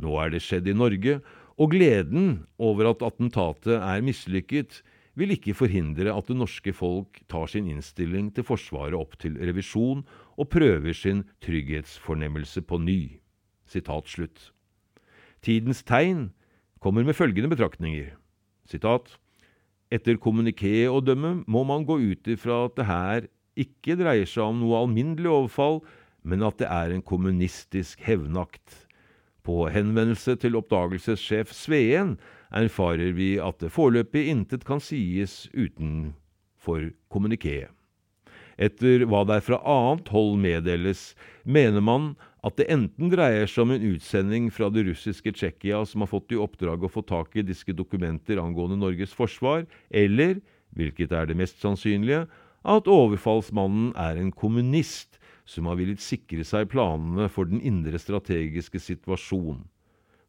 Nå 0.02 0.16
er 0.18 0.32
det 0.34 0.42
skjedd 0.42 0.66
i 0.70 0.74
Norge, 0.74 1.20
og 1.60 1.74
gleden 1.74 2.46
over 2.58 2.90
at 2.90 3.04
attentatet 3.06 3.76
er 3.76 4.02
mislykket, 4.02 4.80
vil 5.14 5.34
ikke 5.34 5.54
forhindre 5.54 6.14
at 6.14 6.30
det 6.30 6.38
norske 6.40 6.72
folk 6.72 7.20
tar 7.30 7.50
sin 7.52 7.68
innstilling 7.68 8.30
til 8.32 8.46
Forsvaret 8.48 8.96
opp 8.96 9.18
til 9.20 9.36
revisjon 9.36 10.00
og 10.40 10.48
prøver 10.48 10.96
sin 10.96 11.26
trygghetsfornemmelse 11.44 12.64
på 12.64 12.80
ny. 12.80 13.00
Sitat 13.68 14.08
slutt. 14.08 14.48
Tidens 15.42 15.82
tegn 15.82 16.30
kommer 16.82 17.04
med 17.06 17.18
følgende 17.18 17.50
betraktninger. 17.50 18.12
Sitat. 18.70 19.16
Etter 19.92 20.16
kommuniké 20.22 20.86
å 20.88 21.02
dømme 21.04 21.42
må 21.50 21.64
man 21.68 21.84
gå 21.84 21.98
ut 22.00 22.30
ifra 22.30 22.64
at 22.68 22.78
det 22.78 22.86
her 22.88 23.26
ikke 23.58 23.98
dreier 24.00 24.28
seg 24.28 24.46
om 24.46 24.62
noe 24.62 24.84
alminnelig 24.86 25.28
overfall, 25.28 25.82
men 26.22 26.44
at 26.46 26.62
det 26.62 26.70
er 26.70 26.94
en 26.94 27.04
kommunistisk 27.04 28.00
hevnakt. 28.06 28.86
På 29.42 29.66
henvendelse 29.74 30.36
til 30.38 30.56
oppdagelsessjef 30.56 31.50
Sveen 31.52 32.14
erfarer 32.54 33.12
vi 33.18 33.34
at 33.42 33.58
det 33.60 33.72
foreløpig 33.74 34.28
intet 34.30 34.64
kan 34.68 34.80
sies 34.80 35.48
utenfor 35.52 36.92
kommuniké. 37.12 37.66
Etter 38.62 39.02
hva 39.10 39.24
der 39.26 39.42
fra 39.42 39.58
annet 39.66 40.12
hold 40.14 40.36
meddeles, 40.40 41.12
mener 41.42 41.82
man 41.82 42.12
at 42.42 42.58
det 42.58 42.66
enten 42.74 43.10
dreier 43.12 43.46
seg 43.46 43.64
om 43.64 43.72
en 43.74 43.84
utsending 43.92 44.48
fra 44.50 44.66
det 44.74 44.82
russiske 44.88 45.30
Tsjekkia 45.36 45.84
som 45.86 46.02
har 46.02 46.10
fått 46.10 46.34
i 46.34 46.40
oppdrag 46.42 46.82
å 46.82 46.90
få 46.90 47.04
tak 47.06 47.36
i 47.38 47.44
disse 47.46 47.74
dokumenter 47.76 48.40
angående 48.42 48.80
Norges 48.80 49.14
forsvar, 49.14 49.62
eller, 49.90 50.40
hvilket 50.74 51.14
er 51.14 51.28
det 51.30 51.38
mest 51.38 51.62
sannsynlige, 51.62 52.24
at 52.62 52.90
overfallsmannen 52.90 53.92
er 53.98 54.18
en 54.18 54.32
kommunist 54.34 55.18
som 55.46 55.68
har 55.70 55.78
villet 55.78 56.02
sikre 56.02 56.44
seg 56.46 56.70
planene 56.72 57.28
for 57.30 57.50
den 57.50 57.62
indre 57.62 57.98
strategiske 57.98 58.80
situasjon. 58.82 59.62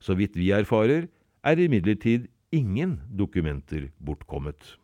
Så 0.02 0.18
vidt 0.20 0.38
vi 0.38 0.52
erfarer, 0.54 1.08
er 1.44 1.60
imidlertid 1.60 2.30
ingen 2.54 3.00
dokumenter 3.10 3.90
bortkommet. 3.98 4.78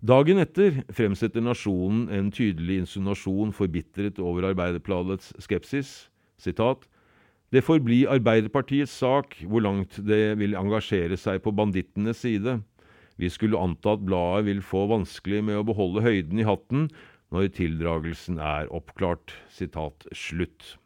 Dagen 0.00 0.38
etter 0.40 0.78
fremsetter 0.96 1.42
Nasjonen 1.44 2.06
en 2.08 2.30
tydelig 2.32 2.78
insinuasjon 2.80 3.50
forbitret 3.52 4.16
over 4.16 4.46
Arbeiderbladets 4.48 5.34
skepsis. 5.44 6.08
Sitat, 6.40 6.86
det 7.52 7.60
får 7.66 7.82
bli 7.84 7.98
Arbeiderpartiets 8.08 8.94
sak 8.96 9.36
hvor 9.44 9.60
langt 9.66 9.98
det 10.08 10.38
vil 10.40 10.56
engasjere 10.56 11.18
seg 11.20 11.42
på 11.44 11.52
bandittenes 11.52 12.22
side. 12.24 12.62
Vi 13.20 13.28
skulle 13.28 13.60
anta 13.60 13.92
at 13.98 14.06
bladet 14.08 14.46
vil 14.48 14.64
få 14.64 14.86
vanskelig 14.88 15.42
med 15.44 15.60
å 15.60 15.66
beholde 15.68 16.06
høyden 16.06 16.40
i 16.40 16.48
hatten 16.48 16.88
når 17.28 17.52
tildragelsen 17.60 18.40
er 18.40 18.72
oppklart. 18.72 19.36
Sitat 19.52 20.08
slutt. 20.16 20.78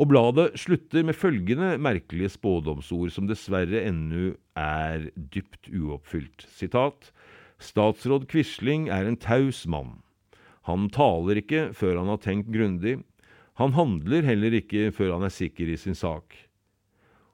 Og 0.00 0.08
bladet 0.08 0.54
slutter 0.56 1.04
med 1.04 1.20
følgende 1.20 1.74
merkelige 1.84 2.32
spådomsord, 2.38 3.12
som 3.12 3.28
dessverre 3.28 3.84
ennå 3.84 4.30
er 4.56 5.10
dypt 5.36 5.68
uoppfylt. 5.68 6.48
Sitat 6.48 7.12
Statsråd 7.58 8.28
Quisling 8.30 8.88
er 8.92 9.08
en 9.08 9.18
taus 9.18 9.64
mann. 9.66 9.98
Han 10.68 10.90
taler 10.92 11.40
ikke 11.40 11.70
før 11.76 11.98
han 12.00 12.10
har 12.12 12.20
tenkt 12.22 12.52
grundig. 12.54 12.98
Han 13.58 13.74
handler 13.74 14.26
heller 14.26 14.54
ikke 14.60 14.92
før 14.94 15.16
han 15.16 15.26
er 15.26 15.34
sikker 15.34 15.70
i 15.72 15.78
sin 15.80 15.96
sak. 15.98 16.36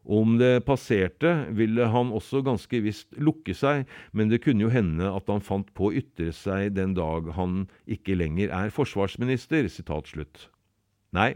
Om 0.04 0.37
det 0.37 0.66
passerte, 0.68 1.30
ville 1.56 1.87
han 1.88 2.12
også 2.12 2.42
ganske 2.44 2.80
visst 2.84 3.16
lukke 3.16 3.54
seg, 3.56 3.88
men 4.12 4.28
det 4.28 4.42
kunne 4.44 4.66
jo 4.66 4.72
hende 4.72 5.08
at 5.08 5.30
han 5.32 5.40
fant 5.44 5.70
på 5.76 5.88
å 5.88 5.94
ytre 5.96 6.28
seg 6.37 6.74
den 6.76 6.92
dag 6.96 7.30
han 7.38 7.64
ikke 7.88 8.16
lenger 8.16 8.52
er 8.52 8.72
forsvarsminister. 8.72 9.64
Nei, 11.16 11.30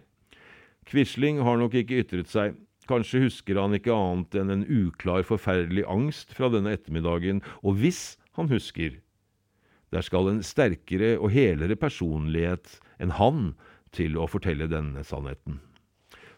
Quisling 0.89 1.41
har 1.45 1.61
nok 1.61 1.77
ikke 1.81 2.03
ytret 2.05 2.29
seg. 2.33 2.57
Kanskje 2.89 3.27
husker 3.27 3.59
han 3.61 3.77
ikke 3.77 3.93
annet 3.93 4.37
enn 4.41 4.53
en 4.53 4.65
uklar, 4.65 5.25
forferdelig 5.29 5.85
angst 5.89 6.33
fra 6.37 6.49
denne 6.53 6.73
ettermiddagen, 6.77 7.43
og 7.61 7.81
hvis 7.81 8.17
han 8.39 8.51
husker, 8.53 8.99
der 9.93 10.05
skal 10.05 10.29
en 10.31 10.43
sterkere 10.45 11.17
og 11.19 11.33
helere 11.33 11.79
personlighet 11.81 12.77
enn 13.01 13.15
han 13.17 13.53
til 13.97 14.19
å 14.21 14.29
fortelle 14.29 14.69
denne 14.71 15.05
sannheten. 15.07 15.61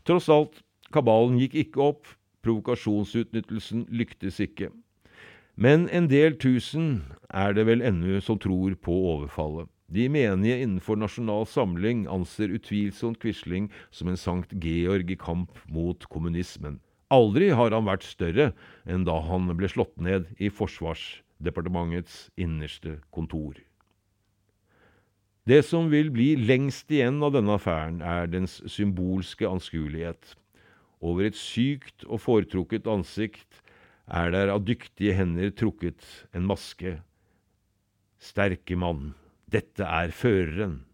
Tross 0.07 0.31
alt, 0.33 0.63
kabalen 0.95 1.39
gikk 1.41 1.57
ikke 1.65 1.83
opp, 1.91 2.07
provokasjonsutnyttelsen 2.47 3.89
lyktes 3.93 4.41
ikke. 4.41 4.71
Men 5.61 5.89
en 5.93 6.07
del 6.09 6.39
tusen 6.41 7.03
er 7.29 7.53
det 7.57 7.67
vel 7.69 7.83
ennå 7.85 8.21
som 8.25 8.39
tror 8.41 8.79
på 8.81 8.95
overfallet. 9.13 9.69
De 9.91 10.07
menige 10.07 10.61
innenfor 10.63 10.97
Nasjonal 11.01 11.49
Samling 11.51 12.05
anser 12.09 12.53
utvilsomt 12.55 13.19
Quisling 13.21 13.67
som 13.91 14.09
en 14.09 14.21
Sankt 14.21 14.55
Georg 14.63 15.11
i 15.11 15.19
kamp 15.19 15.59
mot 15.67 16.07
kommunismen. 16.15 16.79
Aldri 17.11 17.51
har 17.51 17.75
han 17.75 17.89
vært 17.89 18.07
større 18.07 18.53
enn 18.87 19.03
da 19.09 19.17
han 19.27 19.51
ble 19.59 19.69
slått 19.69 19.97
ned 19.99 20.31
i 20.39 20.47
Forsvarsdepartementets 21.41 22.31
innerste 22.37 23.01
kontor. 23.11 23.55
Det 25.49 25.65
som 25.65 25.91
vil 25.91 26.11
bli 26.13 26.37
lengst 26.37 26.91
igjen 26.93 27.23
av 27.25 27.33
denne 27.33 27.57
affæren, 27.57 28.03
er 28.03 28.29
dens 28.29 28.61
symbolske 28.69 29.49
anskuelighet. 29.49 30.37
Over 31.01 31.31
et 31.31 31.37
sykt 31.37 32.05
og 32.05 32.21
foretrukket 32.21 32.87
ansikt 32.87 33.63
er 34.07 34.31
der 34.31 34.53
av 34.53 34.67
dyktige 34.67 35.15
hender 35.17 35.51
trukket 35.51 36.05
en 36.35 36.45
maske. 36.47 37.01
Sterke 38.21 38.77
mann. 38.77 39.15
Dette 39.51 39.83
er 39.83 40.13
føreren. 40.13 40.85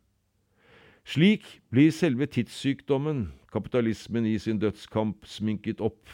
Slik 1.05 1.43
blir 1.71 1.91
selve 1.91 2.27
tidssykdommen, 2.27 3.33
kapitalismen 3.53 4.27
i 4.27 4.39
sin 4.39 4.59
dødskamp, 4.63 5.27
sminket 5.27 5.83
opp 5.83 6.07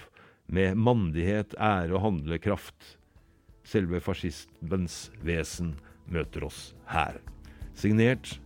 med 0.49 0.75
mandighet, 0.75 1.55
ære 1.61 1.95
og 1.95 2.03
handlekraft. 2.09 2.97
Selve 3.64 4.01
fascismens 4.03 5.11
vesen 5.22 5.77
møter 6.11 6.44
oss 6.46 6.72
her. 6.90 7.20
Signert 7.75 8.37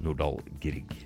Nordahl 0.00 0.40
Grieg. 0.60 1.05